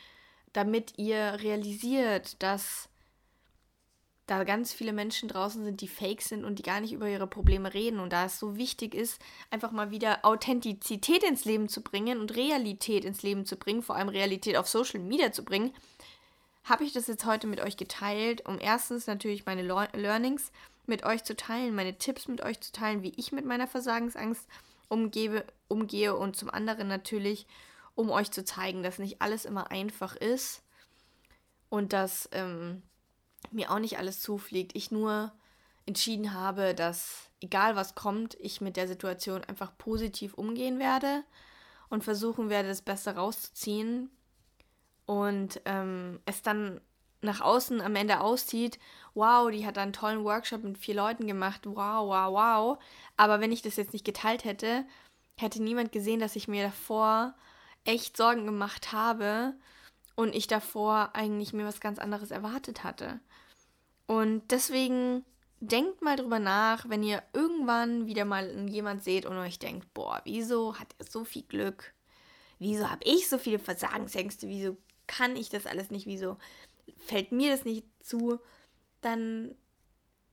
damit 0.54 0.93
ihr 0.97 1.38
realisiert, 1.41 2.41
dass 2.43 2.89
da 4.31 4.45
ganz 4.45 4.71
viele 4.71 4.93
Menschen 4.93 5.27
draußen 5.27 5.65
sind, 5.65 5.81
die 5.81 5.89
fake 5.89 6.21
sind 6.21 6.45
und 6.45 6.57
die 6.57 6.63
gar 6.63 6.79
nicht 6.79 6.93
über 6.93 7.09
ihre 7.09 7.27
Probleme 7.27 7.73
reden. 7.73 7.99
Und 7.99 8.13
da 8.13 8.25
es 8.25 8.39
so 8.39 8.55
wichtig 8.55 8.95
ist, 8.95 9.21
einfach 9.49 9.71
mal 9.71 9.91
wieder 9.91 10.23
Authentizität 10.23 11.23
ins 11.23 11.43
Leben 11.43 11.67
zu 11.67 11.81
bringen 11.81 12.17
und 12.17 12.33
Realität 12.37 13.03
ins 13.03 13.23
Leben 13.23 13.45
zu 13.45 13.57
bringen, 13.57 13.83
vor 13.83 13.97
allem 13.97 14.07
Realität 14.07 14.55
auf 14.55 14.69
Social 14.69 15.01
Media 15.01 15.33
zu 15.33 15.43
bringen, 15.43 15.73
habe 16.63 16.85
ich 16.85 16.93
das 16.93 17.07
jetzt 17.07 17.25
heute 17.25 17.45
mit 17.45 17.59
euch 17.59 17.75
geteilt, 17.75 18.45
um 18.47 18.57
erstens 18.57 19.05
natürlich 19.05 19.45
meine 19.45 19.63
Learnings 19.63 20.53
mit 20.85 21.03
euch 21.03 21.25
zu 21.25 21.35
teilen, 21.35 21.75
meine 21.75 21.97
Tipps 21.97 22.29
mit 22.29 22.41
euch 22.41 22.61
zu 22.61 22.71
teilen, 22.71 23.03
wie 23.03 23.13
ich 23.17 23.33
mit 23.33 23.45
meiner 23.45 23.67
Versagensangst 23.67 24.47
umgebe, 24.87 25.43
umgehe 25.67 26.15
und 26.15 26.37
zum 26.37 26.49
anderen 26.49 26.87
natürlich, 26.87 27.47
um 27.95 28.09
euch 28.09 28.31
zu 28.31 28.45
zeigen, 28.45 28.81
dass 28.81 28.97
nicht 28.97 29.21
alles 29.21 29.43
immer 29.43 29.71
einfach 29.71 30.15
ist 30.15 30.63
und 31.67 31.91
dass 31.91 32.29
ähm, 32.31 32.81
mir 33.49 33.71
auch 33.71 33.80
nicht 33.80 33.97
alles 33.97 34.21
zufliegt. 34.21 34.75
Ich 34.75 34.91
nur 34.91 35.32
entschieden 35.86 36.34
habe, 36.34 36.75
dass 36.75 37.30
egal 37.41 37.75
was 37.75 37.95
kommt, 37.95 38.36
ich 38.36 38.62
mit 38.62 38.77
der 38.77 38.88
Situation 38.88 39.43
einfach 39.43 39.77
positiv 39.77 40.36
umgehen 40.36 40.80
werde 40.80 41.23
und 41.89 42.04
versuchen 42.04 42.49
werde, 42.49 42.69
das 42.69 42.82
Beste 42.82 43.15
rauszuziehen 43.15 44.10
und 45.06 45.60
ähm, 45.65 46.19
es 46.25 46.41
dann 46.41 46.80
nach 47.21 47.41
außen 47.41 47.82
am 47.82 47.95
Ende 47.95 48.21
aussieht, 48.21 48.80
wow, 49.13 49.49
die 49.51 49.65
hat 49.65 49.77
einen 49.77 49.93
tollen 49.93 50.23
Workshop 50.23 50.63
mit 50.63 50.77
vier 50.77 50.95
Leuten 50.95 51.27
gemacht, 51.27 51.62
wow, 51.65 52.08
wow, 52.08 52.32
wow. 52.32 52.84
Aber 53.17 53.39
wenn 53.39 53.51
ich 53.51 53.62
das 53.62 53.75
jetzt 53.75 53.93
nicht 53.93 54.06
geteilt 54.06 54.43
hätte, 54.43 54.86
hätte 55.38 55.62
niemand 55.62 55.91
gesehen, 55.91 56.19
dass 56.19 56.36
ich 56.36 56.47
mir 56.47 56.63
davor 56.63 57.36
echt 57.86 58.17
Sorgen 58.17 58.45
gemacht 58.45 58.91
habe 58.91 59.54
und 60.15 60.36
ich 60.36 60.47
davor 60.47 61.12
eigentlich 61.13 61.54
mir 61.54 61.65
was 61.65 61.80
ganz 61.80 62.00
anderes 62.00 62.32
erwartet 62.32 62.84
hatte. 62.84 63.19
Und 64.08 64.52
deswegen 64.52 65.26
denkt 65.62 66.02
mal 66.02 66.15
drüber 66.15 66.39
nach, 66.39 66.89
wenn 66.89 67.04
ihr 67.04 67.24
irgendwann 67.34 68.08
wieder 68.08 68.26
mal 68.26 68.67
jemand 68.67 69.04
seht 69.04 69.26
und 69.26 69.38
euch 69.38 69.60
denkt, 69.60 69.93
boah, 69.93 70.21
wieso 70.26 70.78
hat 70.78 70.95
er 70.97 71.06
so 71.06 71.24
viel 71.24 71.43
Glück? 71.43 71.93
Wieso 72.60 72.89
habe 72.89 73.02
ich 73.06 73.30
so 73.30 73.38
viele 73.38 73.60
Versagensängste? 73.60 74.47
Wieso 74.47 74.78
kann 75.08 75.36
ich 75.36 75.50
das 75.50 75.65
alles 75.65 75.91
nicht? 75.91 76.08
Wieso 76.08 76.38
fällt 76.97 77.32
mir 77.32 77.52
das 77.52 77.63
nicht 77.63 77.86
zu? 78.02 78.39
Dann 79.02 79.56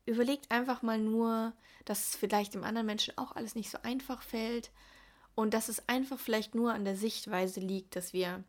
überlegt 0.07 0.51
einfach 0.51 0.83
mal 0.83 0.99
nur, 0.99 1.53
dass 1.85 2.09
es 2.09 2.17
vielleicht 2.17 2.55
dem 2.55 2.65
anderen 2.65 2.87
Menschen 2.87 3.17
auch 3.17 3.37
alles 3.37 3.55
nicht 3.55 3.71
so 3.71 3.79
einfach 3.83 4.23
fällt 4.23 4.71
und 5.35 5.55
dass 5.55 5.69
es 5.69 5.89
einfach 5.89 6.19
vielleicht 6.19 6.55
nur 6.55 6.73
an 6.73 6.85
der 6.85 6.97
Sichtweise 6.97 7.61
liegt, 7.61 7.97
dass 7.97 8.13
wir 8.13 8.43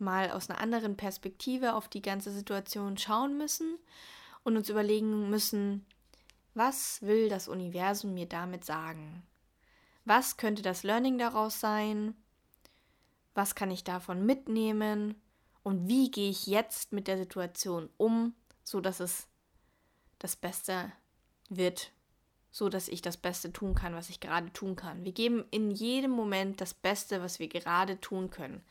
mal 0.00 0.30
aus 0.30 0.48
einer 0.48 0.60
anderen 0.60 0.96
Perspektive 0.96 1.74
auf 1.74 1.88
die 1.88 2.02
ganze 2.02 2.30
Situation 2.32 2.96
schauen 2.98 3.38
müssen 3.38 3.78
und 4.44 4.56
uns 4.56 4.68
überlegen 4.68 5.30
müssen, 5.30 5.86
was 6.54 7.02
will 7.02 7.28
das 7.28 7.48
Universum 7.48 8.14
mir 8.14 8.26
damit 8.26 8.64
sagen? 8.64 9.22
Was 10.04 10.36
könnte 10.36 10.62
das 10.62 10.82
Learning 10.82 11.18
daraus 11.18 11.60
sein? 11.60 12.16
Was 13.34 13.54
kann 13.54 13.70
ich 13.70 13.84
davon 13.84 14.24
mitnehmen? 14.24 15.20
Und 15.62 15.88
wie 15.88 16.10
gehe 16.10 16.30
ich 16.30 16.46
jetzt 16.46 16.92
mit 16.92 17.08
der 17.08 17.18
Situation 17.18 17.90
um, 17.96 18.34
so 18.64 18.80
dass 18.80 19.00
es 19.00 19.28
das 20.18 20.34
Beste 20.34 20.92
wird 21.48 21.92
so 22.50 22.68
dass 22.68 22.88
ich 22.88 23.02
das 23.02 23.16
Beste 23.16 23.52
tun 23.52 23.74
kann, 23.74 23.94
was 23.94 24.10
ich 24.10 24.20
gerade 24.20 24.52
tun 24.52 24.76
kann. 24.76 25.04
Wir 25.04 25.12
geben 25.12 25.44
in 25.50 25.70
jedem 25.70 26.10
Moment 26.10 26.60
das 26.60 26.74
Beste, 26.74 27.22
was 27.22 27.38
wir 27.38 27.48
gerade 27.48 28.00
tun 28.00 28.30
können. 28.30 28.62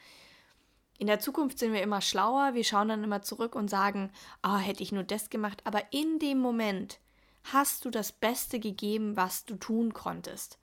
In 0.98 1.08
der 1.08 1.20
Zukunft 1.20 1.60
sind 1.60 1.74
wir 1.74 1.84
immer 1.84 2.02
schlauer, 2.02 2.56
wir 2.56 2.64
schauen 2.64 2.90
dann 2.90 3.04
immer 3.04 3.22
zurück 3.22 3.56
und 3.56 3.70
sagen, 3.70 4.12
ah, 4.42 4.56
oh, 4.56 4.60
hätte 4.60 4.82
ich 4.82 4.92
nur 4.92 5.04
das 5.04 5.30
gemacht, 5.30 5.62
aber 5.64 5.94
in 5.94 6.18
dem 6.20 6.40
Moment 6.40 7.00
hast 7.44 7.86
du 7.86 7.90
das 7.90 8.12
Beste 8.12 8.60
gegeben, 8.60 9.16
was 9.16 9.46
du 9.46 9.56
tun 9.56 9.94
konntest. 9.94 10.58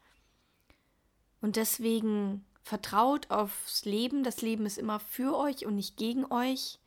Und 1.40 1.56
deswegen 1.56 2.44
vertraut 2.62 3.30
aufs 3.30 3.84
Leben, 3.84 4.24
das 4.24 4.42
Leben 4.42 4.66
ist 4.66 4.78
immer 4.78 4.98
für 4.98 5.36
euch 5.36 5.66
und 5.66 5.76
nicht 5.76 5.96
gegen 5.96 6.24
euch. 6.32 6.80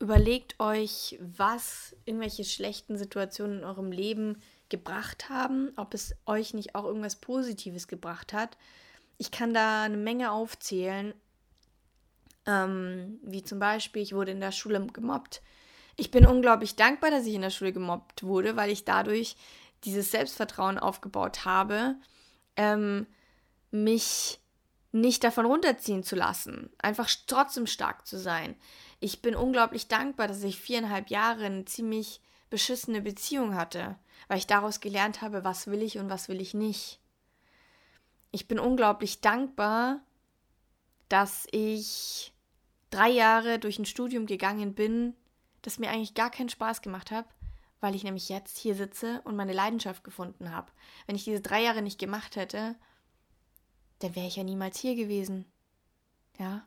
Überlegt 0.00 0.60
euch, 0.60 1.18
was 1.20 1.96
irgendwelche 2.04 2.44
schlechten 2.44 2.98
Situationen 2.98 3.60
in 3.60 3.64
eurem 3.64 3.92
Leben 3.92 4.42
gebracht 4.68 5.28
haben, 5.30 5.72
ob 5.76 5.94
es 5.94 6.16
euch 6.26 6.52
nicht 6.52 6.74
auch 6.74 6.84
irgendwas 6.84 7.16
Positives 7.16 7.86
gebracht 7.86 8.32
hat. 8.32 8.58
Ich 9.18 9.30
kann 9.30 9.54
da 9.54 9.84
eine 9.84 9.96
Menge 9.96 10.32
aufzählen, 10.32 11.14
ähm, 12.46 13.18
wie 13.22 13.42
zum 13.42 13.58
Beispiel, 13.58 14.02
ich 14.02 14.14
wurde 14.14 14.32
in 14.32 14.40
der 14.40 14.52
Schule 14.52 14.84
gemobbt. 14.86 15.42
Ich 15.96 16.10
bin 16.10 16.26
unglaublich 16.26 16.76
dankbar, 16.76 17.10
dass 17.10 17.26
ich 17.26 17.34
in 17.34 17.42
der 17.42 17.50
Schule 17.50 17.72
gemobbt 17.72 18.22
wurde, 18.22 18.56
weil 18.56 18.70
ich 18.70 18.84
dadurch 18.84 19.36
dieses 19.84 20.10
Selbstvertrauen 20.10 20.78
aufgebaut 20.78 21.44
habe, 21.44 21.96
ähm, 22.56 23.06
mich 23.70 24.40
nicht 24.92 25.24
davon 25.24 25.46
runterziehen 25.46 26.04
zu 26.04 26.16
lassen, 26.16 26.70
einfach 26.78 27.10
trotzdem 27.26 27.66
stark 27.66 28.06
zu 28.06 28.18
sein. 28.18 28.54
Ich 29.00 29.22
bin 29.22 29.34
unglaublich 29.34 29.88
dankbar, 29.88 30.28
dass 30.28 30.42
ich 30.42 30.58
viereinhalb 30.58 31.10
Jahre 31.10 31.44
eine 31.44 31.64
ziemlich 31.64 32.20
beschissene 32.50 33.02
Beziehung 33.02 33.54
hatte 33.54 33.96
weil 34.28 34.38
ich 34.38 34.46
daraus 34.46 34.80
gelernt 34.80 35.22
habe, 35.22 35.44
was 35.44 35.66
will 35.66 35.82
ich 35.82 35.98
und 35.98 36.10
was 36.10 36.28
will 36.28 36.40
ich 36.40 36.54
nicht. 36.54 37.00
ich 38.30 38.48
bin 38.48 38.58
unglaublich 38.58 39.20
dankbar, 39.20 40.00
dass 41.08 41.46
ich 41.52 42.33
drei 42.94 43.10
Jahre 43.10 43.58
durch 43.58 43.78
ein 43.78 43.86
Studium 43.86 44.26
gegangen 44.26 44.74
bin, 44.74 45.14
das 45.62 45.78
mir 45.78 45.90
eigentlich 45.90 46.14
gar 46.14 46.30
keinen 46.30 46.48
Spaß 46.48 46.82
gemacht 46.82 47.10
hat, 47.10 47.26
weil 47.80 47.94
ich 47.94 48.04
nämlich 48.04 48.28
jetzt 48.28 48.56
hier 48.58 48.74
sitze 48.74 49.20
und 49.24 49.36
meine 49.36 49.52
Leidenschaft 49.52 50.04
gefunden 50.04 50.52
habe. 50.52 50.70
Wenn 51.06 51.16
ich 51.16 51.24
diese 51.24 51.40
drei 51.40 51.62
Jahre 51.62 51.82
nicht 51.82 51.98
gemacht 51.98 52.36
hätte, 52.36 52.76
dann 53.98 54.14
wäre 54.14 54.26
ich 54.26 54.36
ja 54.36 54.44
niemals 54.44 54.78
hier 54.78 54.94
gewesen. 54.94 55.44
Ja. 56.38 56.66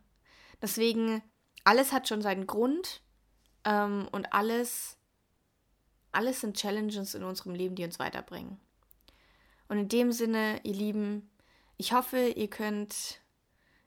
Deswegen, 0.61 1.21
alles 1.63 1.91
hat 1.91 2.07
schon 2.07 2.21
seinen 2.21 2.47
Grund 2.47 3.01
ähm, 3.63 4.07
und 4.11 4.33
alles, 4.33 4.97
alles 6.11 6.41
sind 6.41 6.57
Challenges 6.57 7.13
in 7.13 7.23
unserem 7.23 7.53
Leben, 7.53 7.75
die 7.75 7.83
uns 7.83 7.99
weiterbringen. 7.99 8.59
Und 9.69 9.77
in 9.77 9.89
dem 9.89 10.11
Sinne, 10.11 10.59
ihr 10.63 10.73
Lieben, 10.73 11.29
ich 11.77 11.93
hoffe, 11.93 12.29
ihr 12.29 12.49
könnt 12.49 13.21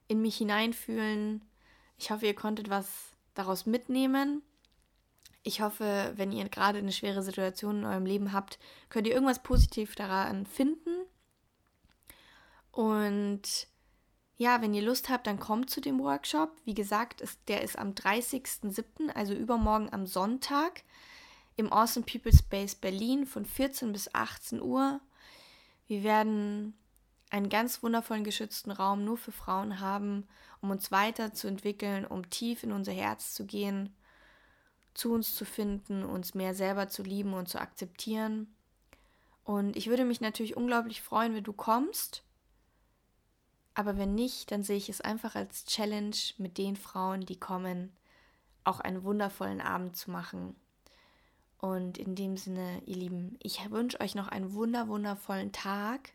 in 0.09 0.23
mich 0.23 0.37
hineinfühlen. 0.37 1.43
Ich 2.01 2.11
hoffe, 2.11 2.25
ihr 2.25 2.35
konntet 2.35 2.71
was 2.71 2.87
daraus 3.35 3.67
mitnehmen. 3.67 4.43
Ich 5.43 5.61
hoffe, 5.61 6.15
wenn 6.17 6.33
ihr 6.33 6.49
gerade 6.49 6.79
eine 6.79 6.93
schwere 6.93 7.23
Situation 7.23 7.81
in 7.81 7.85
eurem 7.85 8.07
Leben 8.07 8.33
habt, 8.33 8.59
könnt 8.89 9.07
ihr 9.07 9.13
irgendwas 9.13 9.43
positiv 9.43 9.95
daran 9.97 10.47
finden. 10.47 11.05
Und 12.73 13.43
ja, 14.39 14.63
wenn 14.63 14.73
ihr 14.73 14.81
Lust 14.81 15.11
habt, 15.11 15.27
dann 15.27 15.39
kommt 15.39 15.69
zu 15.69 15.83
dem 15.83 15.99
Workshop. 15.99 16.57
Wie 16.65 16.73
gesagt, 16.73 17.21
ist, 17.21 17.39
der 17.49 17.61
ist 17.61 17.79
am 17.79 17.91
30.07., 17.91 19.11
also 19.11 19.35
übermorgen 19.35 19.93
am 19.93 20.07
Sonntag, 20.07 20.85
im 21.57 21.71
Awesome 21.71 22.07
People 22.07 22.33
Space 22.33 22.75
Berlin 22.75 23.27
von 23.27 23.45
14 23.45 23.93
bis 23.93 24.15
18 24.15 24.63
Uhr. 24.63 25.01
Wir 25.87 26.03
werden 26.03 26.73
einen 27.31 27.49
ganz 27.49 27.83
wundervollen 27.83 28.25
geschützten 28.25 28.71
Raum 28.71 29.05
nur 29.05 29.17
für 29.17 29.33
Frauen 29.33 29.81
haben, 29.81 30.27
um 30.61 30.71
uns 30.71 30.91
weiterzuentwickeln, 30.91 32.05
um 32.05 32.29
tief 32.29 32.63
in 32.65 32.73
unser 32.73 32.93
Herz 32.93 33.35
zu 33.35 33.47
gehen 33.47 33.95
zu 34.95 35.13
uns 35.13 35.35
zu 35.35 35.45
finden, 35.45 36.05
uns 36.05 36.35
mehr 36.35 36.55
selber 36.55 36.89
zu 36.89 37.03
lieben 37.03 37.35
und 37.35 37.49
zu 37.49 37.61
akzeptieren. 37.61 38.55
Und 39.45 39.77
ich 39.77 39.89
würde 39.89 40.05
mich 40.05 40.21
natürlich 40.21 40.57
unglaublich 40.57 41.03
freuen, 41.03 41.35
wenn 41.35 41.45
du 41.45 41.53
kommst. 41.53 42.25
Aber 43.75 43.97
wenn 43.97 44.15
nicht, 44.15 44.51
dann 44.51 44.63
sehe 44.63 44.77
ich 44.77 44.89
es 44.89 45.01
einfach 45.01 45.35
als 45.35 45.65
Challenge 45.65 46.17
mit 46.39 46.59
den 46.59 46.77
Frauen, 46.77 47.23
die 47.23 47.39
kommen, 47.39 47.97
auch 48.65 48.81
einen 48.81 49.05
wundervollen 49.05 49.61
Abend 49.61 49.97
zu 49.97 50.11
machen. 50.11 50.57
Und 51.59 51.99
in 51.99 52.15
dem 52.15 52.37
Sinne, 52.37 52.83
ihr 52.85 52.97
Lieben, 52.97 53.39
ich 53.43 53.71
wünsche 53.71 54.01
euch 54.01 54.15
noch 54.15 54.29
einen 54.29 54.53
wunder, 54.53 54.89
wundervollen 54.89 55.53
Tag. 55.53 56.13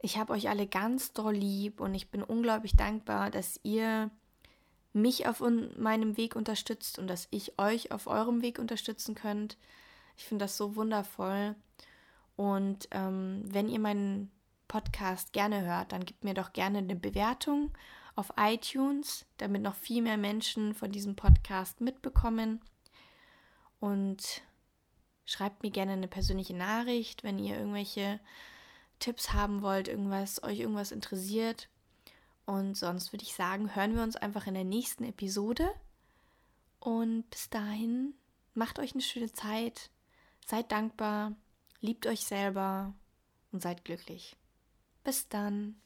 Ich 0.00 0.16
habe 0.16 0.32
euch 0.32 0.48
alle 0.48 0.66
ganz 0.66 1.12
doll 1.12 1.34
lieb 1.34 1.80
und 1.80 1.94
ich 1.94 2.10
bin 2.10 2.22
unglaublich 2.22 2.76
dankbar, 2.76 3.30
dass 3.30 3.58
ihr 3.64 4.10
mich 4.92 5.26
auf 5.26 5.42
meinem 5.76 6.16
Weg 6.16 6.36
unterstützt 6.36 6.98
und 6.98 7.08
dass 7.08 7.28
ich 7.30 7.58
euch 7.58 7.92
auf 7.92 8.06
eurem 8.06 8.42
Weg 8.42 8.58
unterstützen 8.58 9.14
könnt. 9.14 9.56
Ich 10.16 10.24
finde 10.24 10.44
das 10.44 10.56
so 10.56 10.76
wundervoll. 10.76 11.54
Und 12.36 12.88
ähm, 12.92 13.42
wenn 13.44 13.68
ihr 13.68 13.80
meinen 13.80 14.30
Podcast 14.68 15.32
gerne 15.32 15.62
hört, 15.62 15.92
dann 15.92 16.04
gebt 16.04 16.24
mir 16.24 16.34
doch 16.34 16.52
gerne 16.52 16.78
eine 16.78 16.96
Bewertung 16.96 17.72
auf 18.14 18.32
iTunes, 18.36 19.26
damit 19.36 19.62
noch 19.62 19.74
viel 19.74 20.02
mehr 20.02 20.16
Menschen 20.16 20.74
von 20.74 20.92
diesem 20.92 21.16
Podcast 21.16 21.80
mitbekommen. 21.80 22.60
Und 23.80 24.42
schreibt 25.24 25.62
mir 25.62 25.70
gerne 25.70 25.92
eine 25.92 26.08
persönliche 26.08 26.54
Nachricht, 26.54 27.22
wenn 27.22 27.38
ihr 27.38 27.56
irgendwelche 27.56 28.20
Tipps 28.98 29.32
haben 29.32 29.62
wollt, 29.62 29.88
irgendwas, 29.88 30.42
euch 30.42 30.60
irgendwas 30.60 30.92
interessiert. 30.92 31.68
Und 32.46 32.76
sonst 32.76 33.12
würde 33.12 33.24
ich 33.24 33.34
sagen, 33.34 33.74
hören 33.74 33.94
wir 33.94 34.02
uns 34.02 34.16
einfach 34.16 34.46
in 34.46 34.54
der 34.54 34.64
nächsten 34.64 35.04
Episode. 35.04 35.70
Und 36.80 37.28
bis 37.30 37.50
dahin, 37.50 38.14
macht 38.54 38.78
euch 38.78 38.92
eine 38.92 39.02
schöne 39.02 39.32
Zeit, 39.32 39.90
seid 40.46 40.72
dankbar, 40.72 41.32
liebt 41.80 42.06
euch 42.06 42.24
selber 42.24 42.94
und 43.52 43.62
seid 43.62 43.84
glücklich. 43.84 44.36
Bis 45.04 45.28
dann. 45.28 45.80